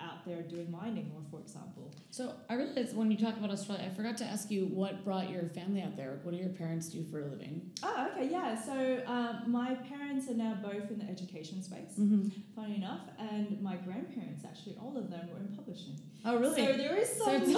out 0.00 0.24
there 0.26 0.42
doing 0.42 0.68
mining 0.68 1.12
or 1.14 1.22
for 1.30 1.38
example. 1.40 1.94
So 2.10 2.34
I 2.50 2.54
realized 2.54 2.96
when 2.96 3.08
you 3.12 3.16
talk 3.16 3.36
about 3.36 3.50
Australia, 3.50 3.88
I 3.88 3.94
forgot 3.94 4.16
to 4.18 4.24
ask 4.24 4.50
you 4.50 4.66
what 4.66 5.04
brought 5.04 5.30
your 5.30 5.44
family 5.50 5.80
out 5.80 5.96
there. 5.96 6.18
What 6.24 6.32
do 6.32 6.38
your 6.38 6.48
parents 6.48 6.88
do 6.88 7.04
for 7.04 7.20
a 7.20 7.26
living? 7.26 7.70
Oh, 7.84 8.08
okay, 8.10 8.28
yeah. 8.28 8.60
So 8.60 9.00
um, 9.06 9.44
my 9.46 9.74
parents 9.76 10.28
are 10.28 10.34
now 10.34 10.58
both 10.60 10.90
in 10.90 10.98
the 10.98 11.04
education 11.04 11.62
space, 11.62 11.92
Mm-hmm. 12.00 12.28
funny 12.56 12.76
enough, 12.76 13.02
and 13.18 13.62
my 13.62 13.76
grandparents 13.76 14.44
actually, 14.44 14.76
all 14.82 14.96
of 14.96 15.08
them 15.08 15.28
were 15.32 15.38
in 15.38 15.54
publishing. 15.56 15.96
Oh, 16.24 16.36
really? 16.36 16.66
So 16.66 16.72
there 16.72 16.96
is 16.96 17.08
some. 17.08 17.48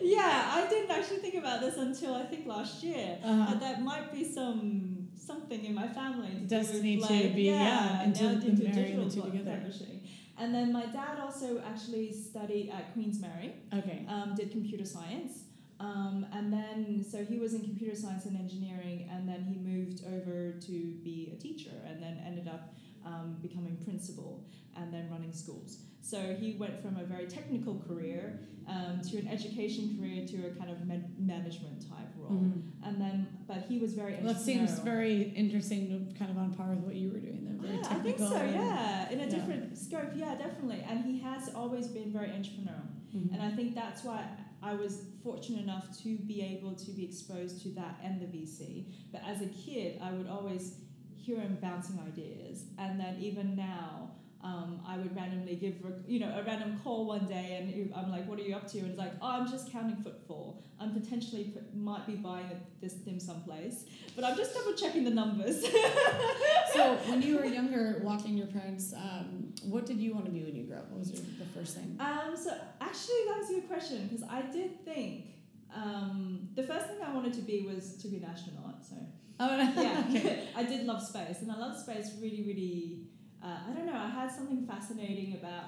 yeah, 0.00 0.50
I 0.54 0.66
didn't 0.68 0.90
actually 0.90 1.18
think 1.18 1.34
about 1.36 1.55
this 1.66 1.76
until 1.76 2.14
I 2.14 2.24
think 2.24 2.46
last 2.46 2.82
year. 2.82 3.18
Uh-huh. 3.22 3.54
Uh, 3.54 3.58
that 3.58 3.82
might 3.82 4.12
be 4.12 4.24
some 4.24 5.08
something 5.14 5.64
in 5.64 5.74
my 5.74 5.88
family. 5.88 6.28
To 6.28 6.46
Destiny 6.46 6.98
with, 6.98 7.08
to 7.08 7.14
like, 7.14 7.34
be, 7.34 7.42
yeah, 7.42 8.04
into 8.04 8.24
now 8.24 8.40
the 8.40 8.46
into 8.46 8.64
digital 8.68 9.10
two 9.10 9.22
together. 9.22 9.56
publishing. 9.56 10.00
And 10.38 10.54
then 10.54 10.72
my 10.72 10.86
dad 10.86 11.18
also 11.18 11.62
actually 11.66 12.12
studied 12.12 12.70
at 12.70 12.92
Queen's 12.92 13.18
Mary, 13.18 13.54
okay. 13.72 14.04
um, 14.08 14.34
did 14.36 14.50
computer 14.50 14.84
science. 14.84 15.44
Um, 15.80 16.26
and 16.32 16.52
then, 16.52 17.04
so 17.10 17.24
he 17.24 17.38
was 17.38 17.54
in 17.54 17.62
computer 17.62 17.96
science 17.96 18.26
and 18.26 18.36
engineering, 18.36 19.08
and 19.10 19.28
then 19.28 19.44
he 19.44 19.56
moved 19.58 20.02
over 20.06 20.52
to 20.52 20.72
be 21.02 21.32
a 21.34 21.40
teacher, 21.40 21.76
and 21.86 22.02
then 22.02 22.22
ended 22.24 22.48
up 22.48 22.74
um, 23.06 23.36
becoming 23.40 23.76
principal 23.84 24.44
and 24.76 24.92
then 24.92 25.08
running 25.10 25.32
schools. 25.32 25.78
So 26.02 26.36
he 26.38 26.54
went 26.54 26.80
from 26.82 26.96
a 26.98 27.04
very 27.04 27.26
technical 27.26 27.82
career 27.88 28.40
um, 28.68 29.00
to 29.10 29.18
an 29.18 29.28
education 29.28 29.96
career 29.98 30.26
to 30.26 30.48
a 30.48 30.50
kind 30.58 30.70
of 30.70 30.84
man- 30.86 31.14
management 31.18 31.88
type 31.88 32.08
role. 32.16 32.32
Mhm. 32.32 32.62
And 32.84 33.00
then, 33.00 33.26
but 33.46 33.58
he 33.68 33.78
was 33.78 33.94
very 33.94 34.14
Well, 34.14 34.34
that 34.34 34.40
seems 34.40 34.78
very 34.80 35.30
interesting, 35.42 36.14
kind 36.18 36.30
of 36.30 36.38
on 36.38 36.52
par 36.54 36.70
with 36.74 36.80
what 36.84 36.94
you 36.96 37.10
were 37.12 37.20
doing 37.20 37.44
there. 37.44 37.54
Very 37.54 37.76
Yeah, 37.76 37.88
I 37.90 37.94
think 38.02 38.18
so. 38.18 38.34
Yeah, 38.44 39.10
in 39.10 39.20
a 39.20 39.24
yeah. 39.24 39.28
different 39.30 39.78
scope. 39.78 40.10
Yeah, 40.16 40.34
definitely. 40.36 40.84
And 40.88 41.04
he 41.04 41.18
has 41.20 41.48
always 41.54 41.86
been 41.88 42.12
very 42.12 42.28
entrepreneurial. 42.28 42.88
Mhm. 43.14 43.32
And 43.32 43.40
I 43.42 43.50
think 43.56 43.74
that's 43.74 44.02
why 44.04 44.26
I 44.62 44.74
was 44.74 45.04
fortunate 45.22 45.62
enough 45.62 45.96
to 46.02 46.16
be 46.18 46.42
able 46.42 46.74
to 46.74 46.90
be 46.92 47.04
exposed 47.04 47.62
to 47.62 47.68
that 47.70 48.00
and 48.02 48.20
the 48.20 48.26
VC. 48.26 48.86
But 49.12 49.22
as 49.24 49.40
a 49.42 49.46
kid, 49.46 50.00
I 50.00 50.12
would 50.12 50.26
always 50.26 50.80
hear 51.26 51.40
him 51.40 51.58
bouncing 51.60 51.98
ideas. 52.06 52.64
And 52.78 53.00
then 53.00 53.16
even 53.20 53.56
now, 53.56 54.12
um, 54.44 54.80
I 54.86 54.96
would 54.96 55.16
randomly 55.16 55.56
give 55.56 55.74
you 56.06 56.20
know 56.20 56.32
a 56.38 56.44
random 56.44 56.78
call 56.84 57.04
one 57.06 57.26
day, 57.26 57.58
and 57.58 57.92
I'm 57.96 58.10
like, 58.12 58.28
"What 58.28 58.38
are 58.38 58.42
you 58.42 58.54
up 58.54 58.70
to?" 58.70 58.78
And 58.78 58.90
it's 58.90 58.98
like, 58.98 59.12
"Oh, 59.20 59.28
I'm 59.28 59.50
just 59.50 59.72
counting 59.72 59.96
footfall. 59.96 60.62
I'm 60.78 60.92
potentially 60.92 61.52
might 61.74 62.06
be 62.06 62.14
buying 62.14 62.46
this 62.80 62.92
dim 62.92 63.18
someplace, 63.18 63.86
but 64.14 64.24
I'm 64.24 64.36
just 64.36 64.54
double 64.54 64.74
checking 64.74 65.02
the 65.02 65.10
numbers." 65.10 65.62
so 66.72 66.96
when 67.08 67.22
you 67.22 67.38
were 67.38 67.44
younger, 67.44 68.00
walking 68.04 68.36
your 68.36 68.46
parents, 68.46 68.92
um, 68.94 69.52
what 69.64 69.84
did 69.84 69.98
you 69.98 70.14
want 70.14 70.26
to 70.26 70.30
be 70.30 70.44
when 70.44 70.54
you 70.54 70.64
grew 70.64 70.76
up? 70.76 70.90
What 70.90 71.00
was 71.00 71.10
your, 71.10 71.22
the 71.40 71.58
first 71.58 71.74
thing? 71.74 71.96
Um, 71.98 72.36
so 72.36 72.56
actually, 72.80 73.20
that 73.28 73.38
was 73.40 73.50
a 73.50 73.54
good 73.54 73.68
question 73.68 74.06
because 74.06 74.22
I 74.30 74.42
did 74.42 74.84
think 74.84 75.26
um, 75.74 76.50
the 76.54 76.62
first 76.62 76.86
thing 76.86 76.98
I 77.04 77.12
wanted 77.12 77.32
to 77.34 77.42
be 77.42 77.62
was 77.62 77.96
to 77.96 78.08
be 78.08 78.18
an 78.18 78.24
astronaut. 78.24 78.84
So 78.88 78.96
oh, 79.40 79.56
yeah, 79.76 80.04
okay. 80.08 80.48
I 80.56 80.62
did 80.62 80.86
love 80.86 81.02
space, 81.02 81.42
and 81.42 81.50
I 81.50 81.58
love 81.58 81.78
space 81.78 82.12
really, 82.20 82.42
really 82.46 83.06
uh, 83.42 83.58
I 83.68 83.72
don't 83.72 83.86
know. 83.86 83.96
I 83.96 84.08
had 84.08 84.30
something 84.30 84.66
fascinating 84.66 85.34
about 85.34 85.64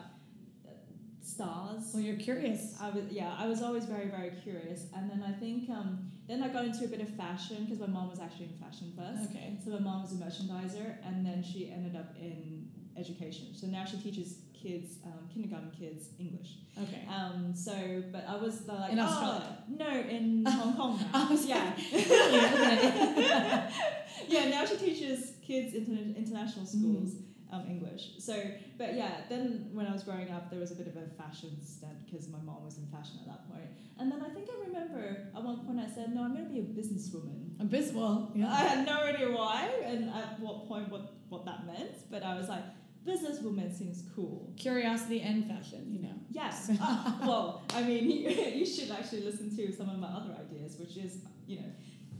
stars. 1.28 1.90
Well, 1.92 2.02
you're 2.02 2.16
curious. 2.16 2.74
I 2.81 2.90
was 2.90 3.04
yeah. 3.11 3.35
I 3.38 3.46
was 3.46 3.62
always 3.62 3.85
very 3.85 4.09
very 4.09 4.33
curious, 4.42 4.87
and 4.96 5.11
then 5.11 5.22
I 5.22 5.33
think 5.33 5.70
um, 5.70 6.11
then 6.26 6.42
I 6.42 6.48
got 6.48 6.64
into 6.64 6.85
a 6.85 6.88
bit 6.88 7.00
of 7.00 7.09
fashion 7.11 7.64
because 7.64 7.78
my 7.78 7.87
mom 7.87 8.11
was 8.11 8.20
actually 8.20 8.46
in 8.46 8.59
fashion 8.59 8.92
first. 8.96 9.31
Okay. 9.31 9.57
So 9.64 9.70
my 9.70 9.78
mom 9.78 10.02
was 10.02 10.12
a 10.12 10.16
merchandiser, 10.16 10.96
and 11.04 11.24
then 11.24 11.42
she 11.42 11.70
ended 11.70 11.94
up 11.94 12.16
in 12.18 12.68
education. 12.96 13.54
So 13.54 13.66
now 13.66 13.85
she 13.85 13.98
teaches 13.98 14.38
kids, 14.61 14.97
um, 15.05 15.29
kindergarten 15.33 15.71
kids, 15.71 16.09
English. 16.18 16.57
Okay. 16.81 17.07
Um, 17.09 17.55
so, 17.55 18.03
but 18.12 18.25
I 18.29 18.37
was 18.37 18.61
the, 18.66 18.73
like, 18.73 18.92
in 18.92 18.99
oh, 19.01 19.42
no, 19.68 20.01
in 20.01 20.44
Hong 20.49 20.75
Kong 20.77 21.01
now. 21.12 21.29
yeah. 21.44 21.73
yeah, 24.29 24.49
now 24.49 24.64
she 24.64 24.77
teaches 24.77 25.33
kids 25.42 25.75
in 25.75 26.14
international 26.16 26.66
schools. 26.66 27.14
Mm-hmm 27.14 27.29
um, 27.53 27.64
English. 27.68 28.11
So, 28.18 28.35
but 28.77 28.94
yeah, 28.94 29.23
then 29.29 29.71
when 29.73 29.87
I 29.87 29.92
was 29.92 30.03
growing 30.03 30.31
up, 30.31 30.51
there 30.51 30.61
was 30.61 30.71
a 30.71 30.75
bit 30.75 30.87
of 30.87 30.97
a 30.97 31.07
fashion 31.21 31.57
stint 31.64 32.05
because 32.05 32.29
my 32.29 32.38
mom 32.38 32.64
was 32.64 32.79
in 32.79 32.87
fashion 32.87 33.18
at 33.23 33.27
that 33.27 33.51
point. 33.51 33.68
And 33.99 34.12
then 34.12 34.23
I 34.23 34.29
think 34.29 34.49
I 34.51 34.66
remember 34.66 35.29
at 35.35 35.42
one 35.42 35.64
point 35.64 35.81
I 35.81 35.88
said, 35.92 36.14
no, 36.14 36.23
I'm 36.23 36.35
going 36.35 36.44
to 36.44 36.51
be 36.51 36.61
a 36.61 36.62
businesswoman. 36.62 37.61
A 37.61 37.64
business, 37.64 37.94
well, 37.94 38.31
yeah. 38.35 38.53
I 38.53 38.61
had 38.61 38.87
no 38.87 39.01
idea 39.01 39.31
why 39.31 39.68
and 39.85 40.11
at 40.11 40.38
what 40.40 40.68
point 40.68 40.90
what, 40.90 41.14
what 41.29 41.44
that 41.47 41.66
meant, 41.66 42.11
but 42.11 42.23
I 42.23 42.37
was 42.37 42.49
like, 42.49 42.62
businesswoman 43.09 43.77
seems 43.77 44.05
cool. 44.14 44.53
Curiosity 44.57 45.21
and 45.23 45.47
fashion, 45.47 45.87
you 45.90 46.03
know. 46.03 46.14
Yes. 46.31 46.71
uh, 46.81 47.12
well, 47.23 47.62
I 47.75 47.83
mean, 47.83 48.11
you, 48.11 48.29
you 48.61 48.66
should 48.66 48.90
actually 48.90 49.23
listen 49.23 49.55
to 49.57 49.73
some 49.73 49.88
of 49.88 49.99
my 49.99 50.09
other 50.09 50.35
ideas, 50.38 50.77
which 50.79 50.97
is, 50.97 51.18
you 51.47 51.57
know, 51.61 51.68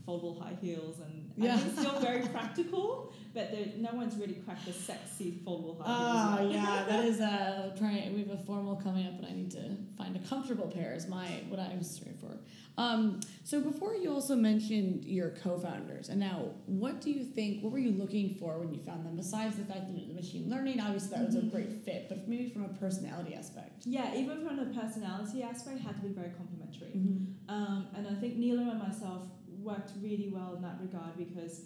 foldable 0.09 0.43
high 0.43 0.57
heels 0.61 1.01
and 1.01 1.31
yeah. 1.37 1.55
I 1.55 1.59
think 1.59 1.79
still 1.79 2.01
very 2.01 2.27
practical, 2.29 3.13
but 3.35 3.53
there, 3.53 3.67
no 3.77 3.91
one's 3.93 4.17
really 4.17 4.35
cracked 4.35 4.67
the 4.67 4.73
sexy 4.73 5.41
foldable 5.47 5.81
high 5.81 6.43
heels. 6.43 6.51
Oh 6.51 6.51
yeah, 6.51 6.85
that 6.89 7.05
is 7.05 7.21
a 7.21 7.75
trying. 7.79 8.15
We 8.15 8.21
have 8.21 8.31
a 8.31 8.43
formal 8.43 8.77
coming 8.77 9.07
up, 9.07 9.15
and 9.19 9.27
I 9.27 9.33
need 9.33 9.51
to 9.53 9.77
find 9.97 10.17
a 10.17 10.21
comfortable 10.21 10.69
pair. 10.69 10.95
Is 10.95 11.07
my 11.07 11.27
what 11.49 11.61
I'm 11.61 11.83
straight 11.83 12.19
for. 12.19 12.39
Um, 12.79 13.19
so 13.43 13.61
before 13.61 13.95
you 13.97 14.13
also 14.13 14.37
mentioned 14.37 15.05
your 15.05 15.31
co-founders, 15.31 16.09
and 16.09 16.21
now 16.21 16.51
what 16.67 17.01
do 17.01 17.11
you 17.11 17.25
think? 17.25 17.63
What 17.63 17.73
were 17.73 17.79
you 17.79 17.91
looking 17.91 18.37
for 18.37 18.59
when 18.59 18.73
you 18.73 18.81
found 18.81 19.05
them? 19.05 19.17
Besides 19.17 19.57
the 19.57 19.65
fact 19.65 19.89
that 19.89 20.09
the 20.09 20.15
machine 20.15 20.49
learning, 20.49 20.81
obviously 20.81 21.17
that 21.17 21.27
was 21.27 21.35
a 21.35 21.43
great 21.43 21.71
mm-hmm. 21.71 21.83
fit, 21.83 22.09
but 22.09 22.29
maybe 22.29 22.49
from 22.51 22.65
a 22.65 22.69
personality 22.69 23.35
aspect. 23.35 23.85
Yeah, 23.85 24.15
even 24.15 24.47
from 24.47 24.57
the 24.57 24.81
personality 24.81 25.43
aspect, 25.43 25.81
had 25.81 25.97
to 25.97 26.03
be 26.03 26.15
very 26.15 26.31
complementary. 26.31 26.97
Mm-hmm. 26.97 27.53
Um, 27.53 27.89
and 27.97 28.07
I 28.07 28.15
think 28.15 28.37
Nilo 28.37 28.71
and 28.71 28.79
myself 28.79 29.23
worked 29.59 29.93
really 30.01 30.31
well 30.33 30.55
in 30.55 30.63
that 30.63 30.79
regard 30.81 31.17
because 31.17 31.63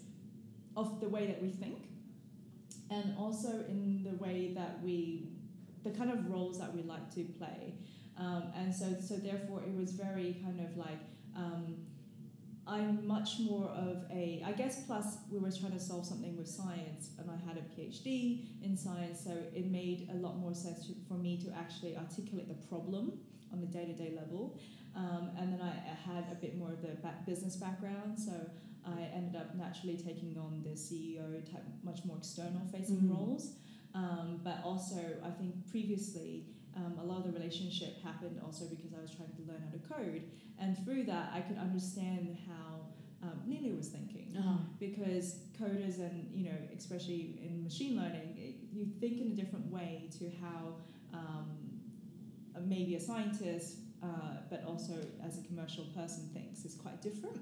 of 0.76 1.00
the 1.00 1.09
way 1.09 1.26
that 1.26 1.42
we 1.42 1.50
think 1.50 1.78
and 2.90 3.14
also 3.18 3.64
in 3.68 4.02
the 4.05 4.22
way 4.22 4.52
that 4.55 4.83
we 4.83 5.28
the 5.85 5.90
kind 5.90 6.11
of 6.11 6.31
roles 6.31 6.61
that 6.61 6.72
we 6.72 6.83
like 6.83 7.12
to 7.12 7.24
play. 7.38 7.74
Um, 8.16 8.44
and 8.57 8.74
so 8.74 8.94
so 9.00 9.16
therefore 9.16 9.62
it 9.62 9.74
was 9.74 9.92
very 9.92 10.40
kind 10.44 10.61
of 10.61 10.76
like 10.76 11.00
um, 11.37 11.76
I'm 12.66 13.07
much 13.07 13.40
more 13.40 13.68
of 13.70 14.05
a 14.11 14.42
I 14.46 14.52
guess 14.52 14.85
plus 14.85 15.16
we 15.31 15.38
were 15.38 15.50
trying 15.50 15.72
to 15.72 15.81
solve 15.81 16.07
something 16.07 16.37
with 16.37 16.46
science 16.46 17.11
and 17.18 17.31
I 17.31 17.37
had 17.48 17.57
a 17.57 17.62
PhD 17.62 18.46
in 18.62 18.76
science 18.76 19.20
so 19.24 19.31
it 19.55 19.70
made 19.70 20.09
a 20.12 20.16
lot 20.16 20.38
more 20.38 20.55
sense 20.55 20.87
to, 20.87 20.92
for 21.09 21.14
me 21.14 21.38
to 21.38 21.52
actually 21.57 21.96
articulate 21.96 22.48
the 22.48 22.66
problem 22.68 23.18
on 23.52 23.60
the 23.60 23.66
day-to-day 23.66 24.14
level 24.16 24.58
um, 24.94 25.30
and 25.38 25.52
then 25.52 25.60
I 25.62 25.72
had 26.10 26.26
a 26.30 26.34
bit 26.34 26.56
more 26.56 26.70
of 26.70 26.82
the 26.82 26.96
business 27.26 27.56
background, 27.56 28.18
so 28.18 28.32
I 28.84 29.08
ended 29.14 29.40
up 29.40 29.54
naturally 29.54 29.96
taking 29.96 30.36
on 30.38 30.62
the 30.62 30.70
CEO 30.70 31.42
type, 31.50 31.64
much 31.82 32.04
more 32.04 32.18
external 32.18 32.62
facing 32.70 32.96
mm-hmm. 32.96 33.14
roles. 33.14 33.54
Um, 33.94 34.40
but 34.42 34.58
also, 34.64 35.00
I 35.24 35.30
think 35.30 35.70
previously, 35.70 36.46
um, 36.76 36.98
a 37.00 37.04
lot 37.04 37.18
of 37.18 37.24
the 37.24 37.38
relationship 37.38 38.02
happened 38.02 38.40
also 38.44 38.66
because 38.66 38.92
I 38.96 39.00
was 39.00 39.14
trying 39.14 39.32
to 39.36 39.42
learn 39.52 39.62
how 39.64 39.70
to 39.70 40.02
code. 40.02 40.22
And 40.58 40.76
through 40.84 41.04
that, 41.04 41.30
I 41.34 41.40
could 41.40 41.58
understand 41.58 42.36
how 42.46 42.80
um, 43.22 43.42
Lily 43.46 43.72
was 43.72 43.88
thinking. 43.88 44.34
Uh-huh. 44.36 44.56
Because 44.80 45.40
coders, 45.60 45.98
and 45.98 46.28
you 46.32 46.44
know, 46.44 46.56
especially 46.76 47.38
in 47.42 47.62
machine 47.62 47.96
learning, 47.96 48.34
it, 48.36 48.56
you 48.72 48.86
think 49.00 49.20
in 49.20 49.28
a 49.28 49.34
different 49.34 49.66
way 49.70 50.08
to 50.18 50.30
how 50.40 50.74
um, 51.14 51.62
maybe 52.72 52.94
a 52.94 53.00
scientist 53.00 53.76
uh, 54.02 54.37
but 54.50 54.64
also 54.66 54.94
as 55.24 55.38
a 55.38 55.42
commercial 55.42 55.85
person 55.96 56.28
thinks 56.35 56.64
is 56.64 56.74
quite 56.74 57.00
different. 57.00 57.38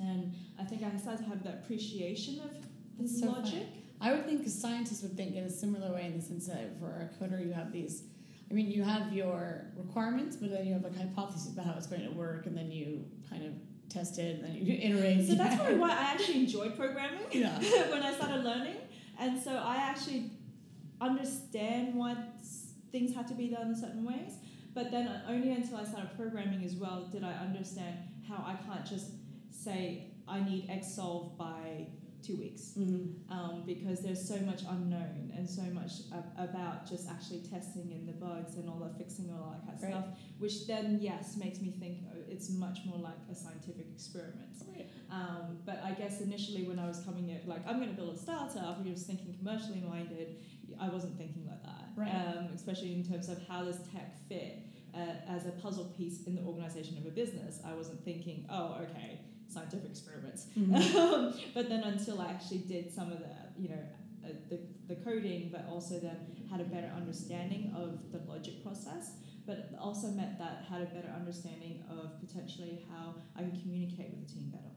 And 0.00 0.34
I 0.58 0.64
think 0.64 0.82
I 0.82 0.96
started 0.98 1.22
to 1.24 1.28
have 1.28 1.44
that 1.44 1.62
appreciation 1.62 2.40
of 2.40 2.50
this 2.98 3.20
so 3.20 3.26
logic. 3.26 3.52
Funny. 3.52 3.82
I 4.00 4.12
would 4.12 4.26
think 4.26 4.46
scientists 4.48 5.02
would 5.02 5.16
think 5.16 5.36
in 5.36 5.44
a 5.44 5.50
similar 5.50 5.92
way 5.94 6.06
in 6.06 6.16
the 6.18 6.22
sense 6.22 6.48
that 6.48 6.78
for 6.80 6.90
a 6.90 7.24
coder 7.24 7.44
you 7.44 7.52
have 7.52 7.72
these 7.72 8.02
I 8.50 8.54
mean 8.54 8.70
you 8.70 8.82
have 8.82 9.12
your 9.12 9.66
requirements 9.76 10.36
but 10.36 10.50
then 10.50 10.66
you 10.66 10.74
have 10.74 10.82
like 10.82 10.96
hypotheses 10.96 11.52
about 11.52 11.66
how 11.66 11.74
it's 11.76 11.86
going 11.86 12.02
to 12.02 12.10
work 12.10 12.46
and 12.46 12.56
then 12.56 12.70
you 12.70 13.04
kind 13.30 13.44
of 13.44 13.52
test 13.88 14.18
it 14.18 14.40
and 14.40 14.44
then 14.44 14.54
you 14.56 14.74
iterate. 14.82 15.26
So 15.28 15.34
that's 15.34 15.56
probably 15.56 15.76
why 15.76 15.90
I 15.90 16.12
actually 16.14 16.40
enjoyed 16.40 16.76
programming 16.76 17.26
yeah. 17.30 17.58
when 17.90 18.02
I 18.02 18.12
started 18.12 18.44
learning. 18.44 18.76
And 19.18 19.40
so 19.40 19.52
I 19.52 19.76
actually 19.76 20.30
understand 21.00 21.94
why 21.94 22.16
things 22.92 23.14
had 23.14 23.28
to 23.28 23.34
be 23.34 23.48
done 23.48 23.68
in 23.68 23.76
certain 23.76 24.04
ways. 24.04 24.32
But 24.76 24.90
then 24.90 25.08
only 25.26 25.52
until 25.52 25.78
I 25.78 25.84
started 25.84 26.10
programming 26.18 26.62
as 26.62 26.74
well 26.74 27.08
did 27.10 27.24
I 27.24 27.32
understand 27.32 27.96
how 28.28 28.44
I 28.46 28.56
can't 28.66 28.84
just 28.84 29.06
say 29.50 30.12
I 30.28 30.40
need 30.44 30.68
X 30.68 30.94
solved 30.94 31.38
by 31.38 31.86
two 32.22 32.36
weeks 32.36 32.72
mm-hmm. 32.78 33.32
um, 33.32 33.62
because 33.64 34.02
there's 34.02 34.20
so 34.20 34.36
much 34.40 34.62
unknown 34.68 35.32
and 35.34 35.48
so 35.48 35.62
much 35.62 35.92
about 36.36 36.86
just 36.86 37.08
actually 37.08 37.40
testing 37.40 37.92
and 37.92 38.06
the 38.06 38.12
bugs 38.12 38.56
and 38.56 38.68
all 38.68 38.78
the 38.80 38.98
fixing 38.98 39.30
and 39.30 39.38
all 39.38 39.50
that 39.50 39.64
kind 39.64 39.76
of 39.76 39.82
right. 39.82 39.92
stuff 39.92 40.18
which 40.38 40.66
then 40.66 40.98
yes 41.00 41.36
makes 41.36 41.60
me 41.60 41.72
think 41.78 42.00
oh, 42.12 42.18
it's 42.28 42.50
much 42.50 42.80
more 42.84 42.98
like 42.98 43.16
a 43.30 43.34
scientific 43.34 43.86
experiment 43.94 44.50
right. 44.74 44.90
Um, 45.10 45.58
but 45.64 45.80
i 45.84 45.92
guess 45.92 46.20
initially 46.20 46.64
when 46.64 46.78
i 46.78 46.86
was 46.86 47.00
coming 47.00 47.32
at 47.32 47.46
like 47.48 47.60
i'm 47.66 47.76
going 47.76 47.88
to 47.88 47.96
build 47.96 48.14
a 48.14 48.18
startup 48.18 48.82
we 48.84 48.90
was 48.90 49.02
thinking 49.02 49.34
commercially 49.38 49.82
minded 49.88 50.36
i 50.80 50.88
wasn't 50.88 51.16
thinking 51.16 51.46
like 51.46 51.62
that 51.62 51.88
right. 51.96 52.36
um, 52.36 52.48
especially 52.54 52.92
in 52.92 53.04
terms 53.04 53.28
of 53.28 53.38
how 53.48 53.64
does 53.64 53.78
tech 53.92 54.16
fit 54.28 54.66
uh, 54.96 55.14
as 55.28 55.46
a 55.46 55.50
puzzle 55.50 55.92
piece 55.96 56.24
in 56.26 56.34
the 56.34 56.42
organization 56.42 56.96
of 56.96 57.06
a 57.06 57.10
business. 57.10 57.60
I 57.64 57.74
wasn't 57.74 58.04
thinking, 58.04 58.46
oh, 58.50 58.78
okay, 58.82 59.20
scientific 59.48 59.90
experiments. 59.90 60.46
Mm-hmm. 60.58 61.38
but 61.54 61.68
then 61.68 61.82
until 61.84 62.20
I 62.20 62.26
actually 62.26 62.58
did 62.58 62.92
some 62.92 63.12
of 63.12 63.18
the, 63.18 63.30
you 63.58 63.68
know, 63.68 63.82
uh, 64.24 64.28
the, 64.48 64.60
the 64.88 64.96
coding, 65.02 65.50
but 65.52 65.66
also 65.68 65.98
then 65.98 66.16
had 66.50 66.60
a 66.60 66.64
better 66.64 66.90
understanding 66.96 67.74
of 67.76 68.10
the 68.10 68.18
logic 68.30 68.62
process, 68.62 69.12
but 69.46 69.70
also 69.80 70.08
meant 70.08 70.38
that 70.38 70.64
had 70.68 70.82
a 70.82 70.86
better 70.86 71.12
understanding 71.14 71.84
of 71.90 72.18
potentially 72.20 72.86
how 72.90 73.14
I 73.36 73.42
could 73.42 73.60
communicate 73.60 74.10
with 74.10 74.26
the 74.26 74.32
team 74.32 74.50
better. 74.50 74.74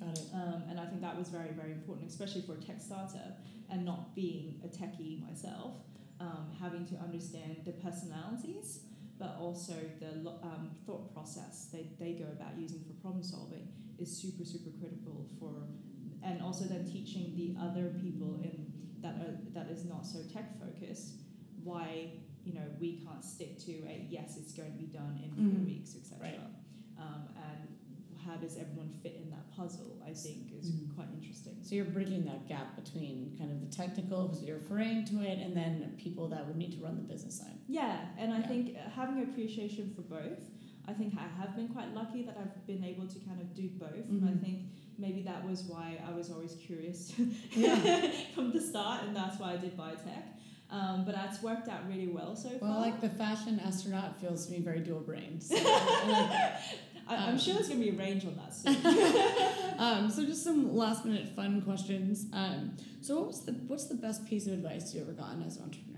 Got 0.00 0.18
it. 0.18 0.28
Um, 0.34 0.64
and 0.68 0.78
I 0.78 0.86
think 0.86 1.00
that 1.00 1.16
was 1.16 1.28
very, 1.28 1.52
very 1.52 1.72
important, 1.72 2.10
especially 2.10 2.42
for 2.42 2.52
a 2.52 2.60
tech 2.60 2.80
startup 2.80 3.38
and 3.70 3.84
not 3.84 4.14
being 4.14 4.60
a 4.64 4.68
techie 4.68 5.26
myself, 5.26 5.74
um, 6.20 6.50
having 6.60 6.86
to 6.86 6.96
understand 6.96 7.62
the 7.64 7.72
personalities 7.72 8.80
but 9.18 9.36
also 9.40 9.74
the 10.00 10.30
um, 10.42 10.70
thought 10.86 11.12
process 11.14 11.68
they, 11.72 11.88
they 11.98 12.12
go 12.12 12.26
about 12.32 12.58
using 12.58 12.80
for 12.84 12.92
problem 13.00 13.22
solving 13.22 13.68
is 13.98 14.14
super 14.14 14.44
super 14.44 14.70
critical 14.78 15.26
for 15.40 15.52
and 16.22 16.42
also 16.42 16.64
then 16.64 16.84
teaching 16.84 17.32
the 17.36 17.56
other 17.60 17.94
people 18.02 18.40
in 18.42 18.66
that 19.00 19.14
are, 19.16 19.38
that 19.52 19.70
is 19.70 19.84
not 19.84 20.04
so 20.04 20.18
tech 20.32 20.58
focused 20.60 21.20
why 21.62 22.10
you 22.44 22.54
know 22.54 22.66
we 22.78 23.04
can't 23.04 23.24
stick 23.24 23.58
to 23.58 23.72
a 23.86 24.06
yes 24.08 24.36
it's 24.36 24.52
going 24.52 24.70
to 24.70 24.78
be 24.78 24.86
done 24.86 25.18
in 25.22 25.30
four 25.30 25.60
mm. 25.60 25.66
weeks 25.66 25.94
etc 25.96 26.28
right. 26.28 26.40
um, 27.00 27.28
how 28.26 28.36
does 28.36 28.56
everyone 28.56 28.90
fit 29.02 29.16
in 29.22 29.30
that 29.30 29.50
puzzle 29.56 30.02
i 30.04 30.12
think 30.12 30.52
is 30.58 30.70
mm. 30.70 30.94
quite 30.94 31.08
interesting 31.14 31.56
so 31.62 31.74
you're 31.74 31.84
bridging 31.84 32.24
that 32.24 32.48
gap 32.48 32.76
between 32.76 33.34
kind 33.38 33.50
of 33.50 33.60
the 33.60 33.74
technical 33.74 34.28
because 34.28 34.42
you're 34.42 34.58
referring 34.58 35.04
to 35.04 35.22
it 35.22 35.38
and 35.38 35.56
then 35.56 35.94
people 35.98 36.28
that 36.28 36.46
would 36.46 36.56
need 36.56 36.72
to 36.72 36.84
run 36.84 36.96
the 36.96 37.02
business 37.02 37.38
side 37.38 37.58
yeah 37.68 38.00
and 38.18 38.32
i 38.32 38.38
yeah. 38.38 38.46
think 38.46 38.76
having 38.94 39.22
appreciation 39.22 39.92
for 39.94 40.02
both 40.02 40.50
i 40.88 40.92
think 40.92 41.14
i 41.18 41.40
have 41.40 41.54
been 41.56 41.68
quite 41.68 41.94
lucky 41.94 42.22
that 42.22 42.36
i've 42.40 42.66
been 42.66 42.84
able 42.84 43.06
to 43.06 43.18
kind 43.20 43.40
of 43.40 43.54
do 43.54 43.68
both 43.78 43.90
mm-hmm. 43.90 44.16
and 44.16 44.28
i 44.28 44.32
mm-hmm. 44.32 44.44
think 44.44 44.62
maybe 44.98 45.22
that 45.22 45.46
was 45.46 45.62
why 45.64 45.98
i 46.08 46.12
was 46.12 46.30
always 46.30 46.56
curious 46.66 47.12
from 48.34 48.52
the 48.52 48.60
start 48.60 49.04
and 49.04 49.14
that's 49.14 49.38
why 49.38 49.52
i 49.52 49.56
did 49.56 49.76
biotech 49.76 50.36
Um, 50.70 51.04
but 51.04 51.14
that's 51.14 51.42
worked 51.42 51.68
out 51.68 51.86
really 51.88 52.08
well 52.08 52.34
so 52.34 52.50
well, 52.60 52.72
far. 52.72 52.80
like 52.80 53.00
the 53.00 53.08
fashion 53.08 53.60
astronaut 53.64 54.20
feels 54.20 54.46
to 54.46 54.52
me 54.52 54.58
very 54.60 54.80
dual 54.80 55.00
brain. 55.00 55.40
So, 55.40 55.54
I, 57.08 57.16
I'm 57.16 57.34
um, 57.34 57.38
sure 57.38 57.54
there's 57.54 57.68
going 57.68 57.80
to 57.80 57.90
be 57.90 57.96
a 57.96 57.98
range 57.98 58.24
on 58.24 58.36
that 58.36 58.54
soon. 58.54 59.78
um, 59.78 60.10
so 60.10 60.24
just 60.24 60.42
some 60.42 60.74
last 60.74 61.04
minute 61.04 61.28
fun 61.28 61.62
questions. 61.62 62.26
Um, 62.32 62.76
so 63.00 63.16
what 63.18 63.26
was 63.28 63.44
the 63.44 63.52
what's 63.52 63.84
the 63.84 63.94
best 63.94 64.26
piece 64.26 64.46
of 64.46 64.52
advice 64.52 64.92
you 64.94 65.02
ever 65.02 65.12
gotten 65.12 65.42
as 65.42 65.56
an 65.56 65.64
entrepreneur? 65.64 65.96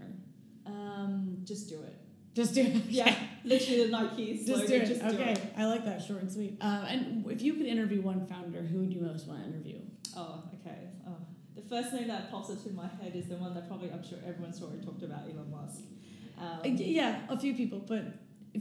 um, 0.68 1.38
just 1.44 1.68
do 1.68 1.76
it. 1.82 1.96
Just 2.34 2.54
do 2.54 2.62
it. 2.62 2.84
Yeah, 2.88 3.14
literally 3.44 3.86
the 3.86 3.90
Nike 3.90 4.44
slogan. 4.44 4.46
Just 4.46 4.68
do 4.68 4.74
it. 4.74 4.86
Just 4.86 5.00
do 5.00 5.22
okay, 5.22 5.32
it. 5.32 5.52
I 5.56 5.66
like 5.66 5.84
that 5.84 6.02
short 6.02 6.22
and 6.22 6.30
sweet. 6.30 6.56
Um, 6.60 6.84
and 6.84 7.30
if 7.30 7.42
you 7.42 7.54
could 7.54 7.66
interview 7.66 8.00
one 8.00 8.26
founder, 8.26 8.60
who 8.60 8.80
would 8.80 8.92
you 8.92 9.00
most 9.00 9.26
want 9.26 9.42
to 9.42 9.48
interview? 9.48 9.80
Oh, 10.16 10.44
okay. 10.60 10.88
Oh. 11.06 11.16
The 11.56 11.62
first 11.62 11.92
name 11.92 12.08
that 12.08 12.30
pops 12.30 12.50
into 12.50 12.70
my 12.70 12.86
head 12.86 13.12
is 13.14 13.28
the 13.28 13.36
one 13.36 13.54
that 13.54 13.66
probably 13.66 13.90
I'm 13.90 14.06
sure 14.06 14.18
everyone's 14.26 14.62
already 14.62 14.84
talked 14.84 15.02
about, 15.02 15.22
Elon 15.24 15.50
Musk. 15.50 15.80
Um, 16.38 16.60
Uh, 16.64 16.68
yeah, 16.68 17.20
a 17.28 17.38
few 17.38 17.54
people, 17.54 17.80
but 17.80 18.04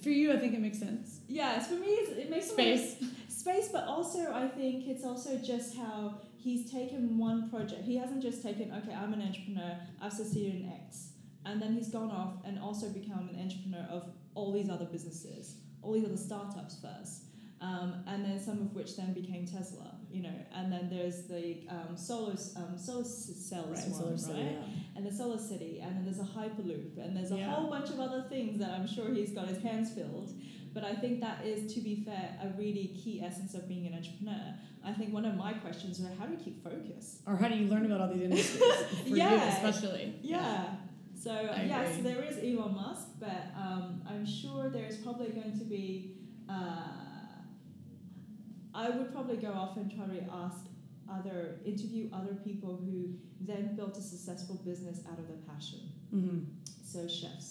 for 0.02 0.10
you, 0.10 0.34
I 0.34 0.38
think 0.38 0.54
it 0.54 0.62
makes 0.62 0.80
sense. 0.80 1.22
Yes, 1.28 1.68
for 1.68 1.76
me, 1.76 1.88
it's, 1.88 2.12
it 2.12 2.30
makes 2.30 2.52
Space. 2.52 2.96
space, 3.30 3.70
but 3.72 3.86
also 3.86 4.32
I 4.34 4.48
think 4.48 4.88
it's 4.88 5.04
also 5.04 5.38
just 5.38 5.76
how 5.76 6.16
he's 6.38 6.72
taken 6.72 7.18
one 7.18 7.50
project. 7.50 7.84
He 7.84 7.98
hasn't 7.98 8.22
just 8.22 8.42
taken, 8.44 8.72
okay, 8.74 8.94
I'm 8.94 9.14
an 9.14 9.22
entrepreneur, 9.22 9.78
I've 10.02 10.14
succeeded 10.14 10.62
in 10.62 10.72
X, 10.86 11.10
and 11.46 11.62
then 11.62 11.74
he's 11.74 11.90
gone 11.90 12.12
off 12.12 12.36
and 12.46 12.60
also 12.60 12.90
become 12.90 13.30
an 13.34 13.40
entrepreneur 13.42 13.88
of 13.90 14.10
all 14.36 14.52
these 14.54 14.70
other 14.70 14.86
businesses, 14.86 15.56
all 15.82 15.94
these 15.94 16.06
other 16.06 16.18
startups 16.18 16.78
first, 16.82 17.24
um, 17.62 18.04
and 18.08 18.24
then 18.24 18.40
some 18.40 18.60
of 18.62 18.74
which 18.76 18.96
then 18.96 19.14
became 19.14 19.46
Tesla. 19.46 19.97
You 20.10 20.24
know, 20.24 20.34
and 20.56 20.72
then 20.72 20.90
there's 20.90 21.24
the 21.24 21.68
um, 21.70 21.98
solar 21.98 22.36
um, 22.56 22.78
solar 22.78 23.04
cells 23.04 23.54
Right, 23.54 23.90
one, 23.90 23.94
Solar 23.94 24.12
right? 24.12 24.20
City, 24.20 24.40
yeah. 24.42 24.96
and 24.96 25.06
the 25.06 25.12
Solar 25.12 25.38
City, 25.38 25.80
and 25.84 25.96
then 25.98 26.06
there's 26.06 26.20
a 26.20 26.24
Hyperloop, 26.24 26.98
and 26.98 27.16
there's 27.16 27.32
a 27.32 27.38
Yeah. 27.38 27.52
whole 27.52 27.70
bunch 27.70 27.90
of 27.90 28.00
other 28.00 28.24
things 28.30 28.58
that 28.60 28.72
I'm 28.72 28.88
sure 28.88 29.14
he's 29.14 29.32
got 29.32 29.48
his 29.48 29.62
hands 29.62 29.92
filled. 29.92 30.34
But 30.74 30.84
I 30.86 30.94
think 30.96 31.20
that 31.22 31.46
is, 31.46 31.74
to 31.74 31.82
be 31.82 32.04
fair, 32.06 32.38
a 32.42 32.50
really 32.58 32.88
key 33.04 33.22
essence 33.24 33.54
of 33.54 33.68
being 33.68 33.86
an 33.88 33.94
entrepreneur. 33.96 34.54
I 34.86 34.94
think 34.94 35.12
one 35.14 35.26
of 35.26 35.36
my 35.36 35.54
questions 35.54 36.00
are 36.00 36.10
how 36.18 36.26
do 36.26 36.34
you 36.34 36.40
keep 36.40 36.64
focus? 36.64 37.20
Or 37.26 37.36
how 37.36 37.48
do 37.50 37.56
you 37.56 37.68
learn 37.68 37.86
about 37.86 38.00
all 38.02 38.14
these 38.14 38.24
industries? 38.24 38.64
Yeah. 39.06 39.58
especially. 39.58 40.16
Yeah. 40.22 40.66
So 41.22 41.32
I 41.32 41.64
yeah, 41.64 41.82
agree. 41.82 41.96
so 41.98 42.02
there 42.04 42.24
is 42.24 42.38
Elon 42.38 42.76
Musk, 42.76 43.08
but 43.20 43.52
um, 43.58 44.02
I'm 44.08 44.26
sure 44.26 44.70
there's 44.70 44.98
probably 44.98 45.30
going 45.30 45.58
to 45.60 45.66
be. 45.66 46.14
Uh, 46.48 46.84
I 48.84 48.90
would 48.96 49.10
probably 49.16 49.38
go 49.48 49.52
off 49.62 49.74
and 49.78 49.88
try 49.98 50.06
to 50.06 50.24
ask 50.44 50.62
other 51.18 51.40
interview 51.66 52.04
other 52.14 52.36
people 52.48 52.74
who 52.86 52.98
then 53.42 53.76
built 53.76 53.98
a 53.98 54.02
successful 54.14 54.56
business 54.70 55.00
out 55.12 55.18
of 55.20 55.28
their 55.28 55.42
passion. 55.52 55.80
hmm 56.12 56.40
So 56.94 57.00
chefs. 57.08 57.50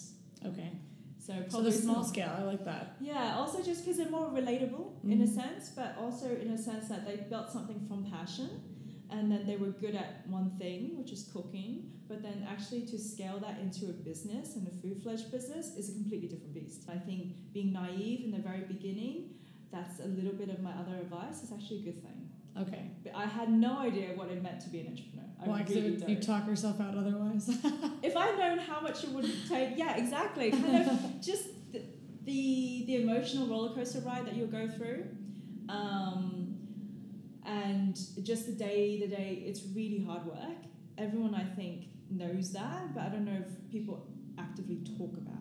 Okay. 0.49 0.71
So 1.19 1.33
So 1.33 1.43
probably 1.51 1.71
the 1.71 1.77
small 1.87 2.03
some- 2.03 2.13
scale, 2.13 2.33
I 2.41 2.43
like 2.53 2.63
that. 2.71 2.85
Yeah, 3.01 3.35
also 3.39 3.57
just 3.69 3.79
because 3.83 3.97
they're 3.99 4.15
more 4.19 4.29
relatable 4.41 4.85
in 5.13 5.19
a 5.21 5.25
Mhm. 5.25 5.35
sense, 5.41 5.63
but 5.79 5.89
also 6.03 6.27
in 6.43 6.49
a 6.57 6.59
sense 6.69 6.85
that 6.93 7.01
they 7.07 7.15
built 7.33 7.47
something 7.55 7.79
from 7.87 7.99
passion 8.17 8.49
and 9.09 9.23
then 9.31 9.41
they 9.49 9.57
were 9.63 9.71
good 9.85 9.95
at 10.03 10.09
one 10.37 10.49
thing, 10.61 10.97
which 10.99 11.11
is 11.17 11.21
cooking, 11.35 11.71
but 12.09 12.21
then 12.21 12.37
actually 12.53 12.83
to 12.91 12.97
scale 13.13 13.37
that 13.45 13.55
into 13.65 13.83
a 13.89 13.95
business 14.09 14.55
and 14.55 14.63
a 14.67 14.71
food 14.81 14.97
fledged 15.03 15.29
business 15.37 15.65
is 15.79 15.85
a 15.89 15.93
completely 15.99 16.27
different 16.33 16.53
beast. 16.59 16.81
I 16.95 16.97
think 17.07 17.21
being 17.55 17.71
naive 17.73 18.19
in 18.25 18.31
the 18.37 18.43
very 18.49 18.63
beginning, 18.75 19.15
that's 19.71 19.99
a 19.99 20.07
little 20.07 20.33
bit 20.33 20.49
of 20.49 20.61
my 20.61 20.71
other 20.71 20.97
advice, 21.01 21.43
It's 21.43 21.51
actually 21.51 21.79
a 21.79 21.83
good 21.83 22.01
thing. 22.01 22.29
Okay. 22.59 22.91
But 23.03 23.15
I 23.15 23.25
had 23.25 23.51
no 23.51 23.79
idea 23.79 24.09
what 24.15 24.29
it 24.29 24.41
meant 24.41 24.61
to 24.61 24.69
be 24.69 24.79
an 24.79 24.87
entrepreneur. 24.87 25.27
I 25.41 25.47
Why? 25.47 25.65
Really 25.67 26.03
you 26.07 26.19
talk 26.19 26.47
yourself 26.47 26.81
out 26.81 26.97
otherwise. 26.97 27.49
if 28.03 28.17
I'd 28.17 28.37
known 28.39 28.57
how 28.57 28.81
much 28.81 29.03
it 29.03 29.11
would 29.11 29.29
take, 29.47 29.77
yeah, 29.77 29.95
exactly. 29.95 30.49
Kind 30.51 30.89
of 30.89 31.21
just 31.21 31.45
the, 31.71 31.83
the 32.23 32.83
the 32.87 32.95
emotional 33.03 33.47
roller 33.47 33.75
coaster 33.75 33.99
ride 33.99 34.25
that 34.25 34.35
you'll 34.35 34.47
go 34.47 34.67
through, 34.67 35.05
um, 35.69 36.57
and 37.45 37.95
just 38.23 38.47
the 38.47 38.53
day 38.53 38.99
the 38.99 39.07
day. 39.07 39.43
It's 39.45 39.61
really 39.75 40.03
hard 40.03 40.25
work. 40.25 40.65
Everyone 40.97 41.35
I 41.35 41.43
think 41.43 41.89
knows 42.09 42.51
that, 42.53 42.95
but 42.95 43.03
I 43.03 43.09
don't 43.09 43.25
know 43.25 43.39
if 43.45 43.71
people 43.71 44.07
actively 44.39 44.81
talk 44.97 45.15
about 45.17 45.35
it. 45.35 45.36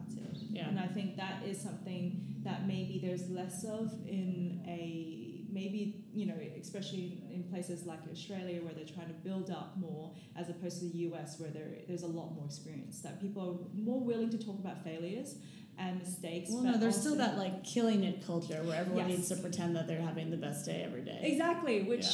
Yeah. 0.57 0.69
And 0.69 0.79
I 0.81 0.87
think 0.87 1.17
that 1.17 1.43
is 1.47 1.61
something 1.61 2.03
that 2.45 2.67
maybe 2.67 3.01
there's 3.03 3.29
less 3.31 3.65
of 3.65 3.93
in 4.07 4.63
a 4.67 5.45
maybe 5.51 6.05
you 6.13 6.27
know 6.27 6.35
especially 6.61 7.23
in 7.31 7.43
places 7.45 7.87
like 7.87 8.01
Australia 8.13 8.61
where 8.63 8.75
they're 8.75 8.85
trying 8.97 9.09
to 9.09 9.15
build 9.29 9.49
up 9.51 9.77
more 9.79 10.13
as 10.37 10.49
opposed 10.51 10.81
to 10.81 10.87
the 10.87 10.99
US 11.09 11.39
where 11.41 11.51
there 11.51 11.69
there's 11.89 12.03
a 12.03 12.07
lot 12.21 12.35
more 12.35 12.45
experience 12.45 13.01
that 13.01 13.21
people 13.21 13.43
are 13.51 13.81
more 13.81 14.01
willing 14.05 14.31
to 14.31 14.39
talk 14.39 14.59
about 14.59 14.83
failures 14.85 15.37
and 15.79 15.99
mistakes. 15.99 16.51
well, 16.51 16.63
no, 16.63 16.79
there's 16.79 16.97
still 16.99 17.17
that 17.17 17.37
like 17.39 17.63
killing 17.65 18.05
it 18.05 18.25
culture 18.27 18.61
where 18.65 18.77
everyone 18.81 19.09
Yes. 19.09 19.19
needs 19.19 19.29
to 19.29 19.37
pretend 19.37 19.77
that 19.77 19.87
they're 19.87 20.01
having 20.11 20.31
the 20.31 20.37
best 20.37 20.65
day 20.67 20.83
every 20.85 21.03
day. 21.03 21.21
exactly 21.23 21.83
which. 21.83 22.07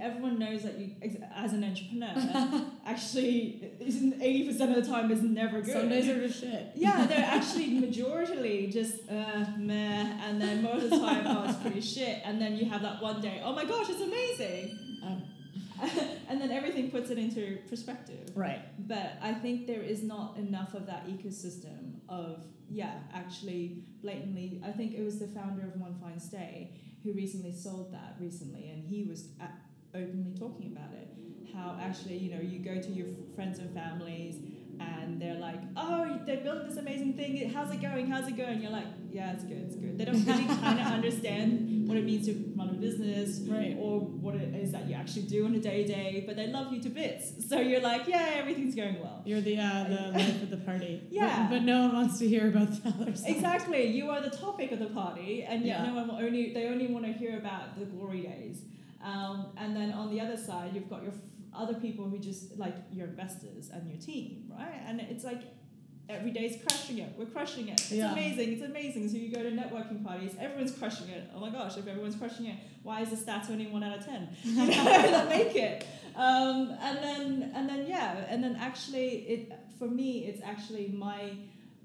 Everyone 0.00 0.38
knows 0.38 0.62
that 0.62 0.78
you, 0.78 0.90
as 1.34 1.52
an 1.52 1.64
entrepreneur, 1.64 2.66
actually, 2.86 3.70
eighty 4.20 4.46
percent 4.46 4.76
of 4.76 4.84
the 4.84 4.90
time 4.90 5.10
is 5.10 5.22
never 5.22 5.60
good. 5.60 5.72
Some 5.72 5.88
days 5.88 6.08
are 6.08 6.26
just 6.26 6.40
shit. 6.40 6.72
Yeah, 6.76 7.06
they're 7.06 7.24
actually 7.24 7.80
majorly 7.80 8.72
just 8.72 9.08
uh, 9.10 9.44
meh, 9.58 10.18
and 10.24 10.40
then 10.40 10.62
most 10.62 10.84
of 10.84 10.90
the 10.90 10.98
time, 10.98 11.24
oh, 11.26 11.44
it's 11.48 11.58
pretty 11.58 11.80
shit. 11.80 12.20
And 12.24 12.40
then 12.40 12.56
you 12.56 12.64
have 12.66 12.82
that 12.82 13.02
one 13.02 13.20
day, 13.20 13.40
oh 13.44 13.52
my 13.54 13.64
gosh, 13.64 13.88
it's 13.90 14.00
amazing. 14.00 14.78
Um, 15.04 15.22
and 16.28 16.40
then 16.40 16.50
everything 16.52 16.90
puts 16.90 17.10
it 17.10 17.18
into 17.18 17.58
perspective. 17.68 18.30
right. 18.36 18.60
But 18.88 19.14
I 19.22 19.32
think 19.34 19.66
there 19.66 19.82
is 19.82 20.02
not 20.02 20.36
enough 20.36 20.74
of 20.74 20.86
that 20.86 21.06
ecosystem 21.08 21.94
of, 22.08 22.44
yeah, 22.70 22.94
actually 23.12 23.84
blatantly. 24.00 24.60
I 24.64 24.70
think 24.70 24.94
it 24.94 25.02
was 25.04 25.18
the 25.18 25.26
founder 25.28 25.62
of 25.62 25.74
onefinestay 25.80 26.68
who 27.02 27.12
recently 27.14 27.52
sold 27.52 27.92
that 27.92 28.14
recently, 28.20 28.70
and 28.70 28.84
he 28.84 29.02
was 29.04 29.28
a- 29.40 29.50
openly 29.94 30.34
talking 30.38 30.72
about 30.76 30.92
it. 30.94 31.08
How 31.54 31.76
actually, 31.80 32.16
you 32.16 32.34
know, 32.34 32.40
you 32.40 32.58
go 32.60 32.80
to 32.80 32.88
your 32.90 33.08
friends 33.34 33.58
and 33.58 33.72
families, 33.74 34.36
and 34.80 35.20
they're 35.20 35.34
like, 35.38 35.60
"Oh, 35.76 36.18
they 36.26 36.36
built 36.36 36.66
this 36.66 36.78
amazing 36.78 37.12
thing. 37.14 37.50
How's 37.50 37.70
it 37.72 37.80
going? 37.82 38.06
How's 38.10 38.26
it 38.26 38.36
going?" 38.36 38.62
You're 38.62 38.70
like, 38.72 38.86
"Yeah, 39.10 39.32
it's 39.32 39.44
good. 39.44 39.58
It's 39.66 39.76
good." 39.76 39.98
They 39.98 40.06
don't 40.06 40.24
really 40.24 40.44
kind 40.64 40.80
of 40.80 40.86
understand 40.86 41.86
what 41.88 41.98
it 41.98 42.04
means 42.04 42.26
to 42.26 42.32
run 42.56 42.70
a 42.70 42.72
business, 42.72 43.40
Right. 43.40 43.76
or 43.78 44.00
what 44.00 44.34
it 44.36 44.54
is 44.54 44.72
that 44.72 44.88
you 44.88 44.94
actually 44.94 45.22
do 45.22 45.44
on 45.44 45.54
a 45.54 45.58
day 45.60 45.82
to 45.84 45.88
day. 45.92 46.24
But 46.26 46.36
they 46.36 46.46
love 46.46 46.72
you 46.72 46.80
to 46.82 46.88
bits, 46.88 47.46
so 47.48 47.60
you're 47.60 47.82
like, 47.82 48.08
"Yeah, 48.08 48.30
everything's 48.36 48.74
going 48.74 48.98
well." 49.00 49.20
You're 49.26 49.42
the 49.42 49.58
uh, 49.58 49.84
the 49.88 50.00
life 50.18 50.42
of 50.42 50.48
the 50.50 50.56
party. 50.56 51.02
Yeah. 51.10 51.48
But, 51.50 51.56
but 51.58 51.62
no 51.64 51.82
one 51.82 51.92
wants 51.92 52.18
to 52.20 52.26
hear 52.28 52.48
about 52.48 52.70
the 52.82 52.88
other 52.88 53.14
side. 53.14 53.30
Exactly, 53.36 53.86
you 53.88 54.08
are 54.08 54.22
the 54.22 54.30
topic 54.30 54.72
of 54.72 54.78
the 54.78 54.86
party, 54.86 55.42
and 55.46 55.64
yet 55.66 55.80
Yeah. 55.80 55.86
no 55.88 55.94
one 55.96 56.08
will 56.08 56.16
only 56.24 56.54
they 56.54 56.66
only 56.68 56.86
want 56.86 57.04
to 57.04 57.12
hear 57.12 57.36
about 57.36 57.78
the 57.78 57.84
glory 57.84 58.22
days. 58.22 58.62
Um, 59.02 59.46
and 59.56 59.74
then 59.76 59.92
on 59.92 60.10
the 60.10 60.20
other 60.20 60.36
side, 60.36 60.70
you've 60.74 60.88
got 60.90 61.02
your 61.02 61.12
f- 61.12 61.18
other 61.54 61.74
people 61.74 62.08
who 62.08 62.18
just 62.18 62.56
like 62.58 62.76
your 62.92 63.06
investors 63.08 63.70
and 63.72 63.88
your 63.90 64.00
team, 64.00 64.50
right? 64.58 64.80
And 64.86 65.00
it's 65.00 65.24
like 65.24 65.42
every 66.08 66.30
day 66.30 66.44
is 66.46 66.62
crushing 66.62 66.98
it. 66.98 67.12
We're 67.18 67.26
crushing 67.26 67.68
it. 67.68 67.74
It's 67.80 67.92
Yeah. 67.92 68.12
amazing. 68.12 68.52
It's 68.54 68.62
amazing. 68.62 69.08
So 69.08 69.16
you 69.16 69.34
go 69.34 69.42
to 69.42 69.50
networking 69.50 70.04
parties, 70.04 70.34
everyone's 70.38 70.72
crushing 70.72 71.08
it. 71.08 71.28
Oh 71.34 71.40
my 71.40 71.50
gosh, 71.50 71.76
if 71.76 71.86
everyone's 71.86 72.16
crushing 72.16 72.46
it, 72.46 72.56
why 72.82 73.00
is 73.02 73.10
the 73.10 73.16
stats 73.16 73.50
only 73.50 73.66
one 73.66 73.82
out 73.82 73.98
of 73.98 74.04
ten? 74.04 74.28
You 74.44 74.54
know, 74.56 74.66
that 75.14 75.28
make 75.28 75.54
it. 75.56 75.86
Um, 76.14 76.76
and 76.80 76.98
then 76.98 77.52
and 77.54 77.68
then 77.68 77.86
yeah, 77.86 78.24
and 78.28 78.42
then 78.44 78.56
actually 78.56 79.08
it 79.34 79.52
for 79.78 79.88
me 79.88 80.26
it's 80.26 80.42
actually 80.42 80.88
my 80.88 81.32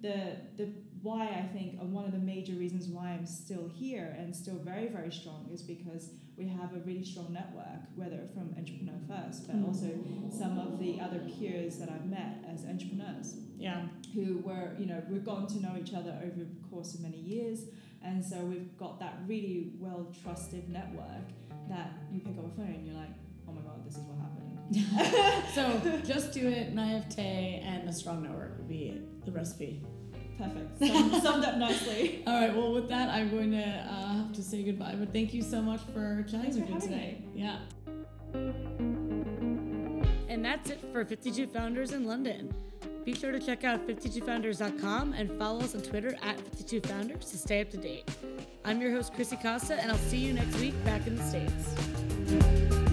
the 0.01 0.35
the 0.57 0.69
why 1.01 1.27
I 1.27 1.47
think 1.53 1.79
one 1.81 2.05
of 2.05 2.11
the 2.11 2.19
major 2.19 2.53
reasons 2.53 2.87
why 2.87 3.09
I'm 3.09 3.25
still 3.25 3.69
here 3.73 4.15
and 4.19 4.35
still 4.35 4.55
very 4.57 4.87
very 4.87 5.11
strong 5.11 5.47
is 5.53 5.61
because 5.61 6.09
we 6.37 6.47
have 6.47 6.73
a 6.75 6.79
really 6.85 7.03
strong 7.03 7.33
network, 7.33 7.81
whether 7.95 8.19
from 8.33 8.53
Entrepreneur 8.57 8.99
First, 9.07 9.47
but 9.47 9.55
Mm. 9.55 9.67
also 9.67 9.89
some 10.29 10.59
of 10.59 10.77
the 10.79 10.99
other 11.01 11.19
peers 11.19 11.77
that 11.79 11.89
I've 11.89 12.05
met 12.05 12.43
as 12.47 12.65
entrepreneurs 12.65 13.35
Yeah. 13.57 13.87
who 14.13 14.37
were, 14.39 14.75
you 14.79 14.85
know, 14.85 15.01
we've 15.09 15.25
gotten 15.25 15.47
to 15.47 15.59
know 15.61 15.75
each 15.81 15.93
other 15.93 16.13
over 16.23 16.43
the 16.43 16.67
course 16.69 16.93
of 16.93 17.01
many 17.01 17.19
years. 17.19 17.65
And 18.03 18.23
so 18.23 18.45
we've 18.45 18.77
got 18.77 18.99
that 18.99 19.15
really 19.25 19.73
well 19.79 20.13
trusted 20.23 20.69
network 20.69 21.25
that 21.69 21.89
you 22.13 22.19
pick 22.19 22.37
up 22.37 22.45
a 22.45 22.49
phone 22.55 22.67
and 22.67 22.85
you're 22.85 22.95
like, 22.95 23.09
oh 23.47 23.51
my 23.53 23.61
God, 23.61 23.83
this 23.85 23.95
is 23.97 24.03
what 24.03 24.17
happened. 24.19 24.33
So 25.55 25.99
just 26.05 26.33
do 26.33 26.47
it, 26.47 26.73
naivete, 26.73 27.61
and 27.65 27.89
a 27.89 27.93
strong 27.93 28.21
network 28.21 28.57
would 28.57 28.67
be 28.67 29.01
the 29.25 29.31
recipe. 29.31 29.81
Perfect. 30.37 30.79
Sum, 30.79 31.21
summed 31.21 31.45
up 31.45 31.57
nicely. 31.57 32.23
All 32.27 32.39
right. 32.39 32.55
Well, 32.55 32.73
with 32.73 32.89
that, 32.89 33.09
I'm 33.09 33.29
going 33.29 33.51
to 33.51 33.63
uh, 33.63 34.13
have 34.17 34.33
to 34.33 34.43
say 34.43 34.63
goodbye. 34.63 34.95
But 34.97 35.11
thank 35.13 35.33
you 35.33 35.41
so 35.41 35.61
much 35.61 35.81
for 35.93 36.23
chatting 36.29 36.51
Thanks 36.51 36.57
with 36.57 36.67
for 36.67 36.73
me 36.73 36.73
having 36.73 36.89
today. 36.89 37.23
Yeah. 37.33 37.57
And 40.29 40.45
that's 40.45 40.69
it 40.69 40.79
for 40.91 41.03
52 41.03 41.47
Founders 41.47 41.91
in 41.93 42.05
London. 42.05 42.53
Be 43.03 43.15
sure 43.15 43.31
to 43.31 43.39
check 43.39 43.63
out 43.63 43.87
52founders.com 43.87 45.13
and 45.13 45.31
follow 45.31 45.61
us 45.61 45.73
on 45.73 45.81
Twitter 45.81 46.17
at 46.21 46.37
52founders 46.37 47.29
to 47.31 47.37
stay 47.37 47.61
up 47.61 47.69
to 47.71 47.77
date. 47.77 48.03
I'm 48.65 48.81
your 48.81 48.91
host, 48.91 49.13
Chrissy 49.13 49.37
Costa, 49.37 49.81
and 49.81 49.89
I'll 49.89 49.97
see 49.97 50.17
you 50.17 50.33
next 50.33 50.59
week 50.59 50.75
back 50.83 51.07
in 51.07 51.15
the 51.15 51.23
States. 51.23 52.86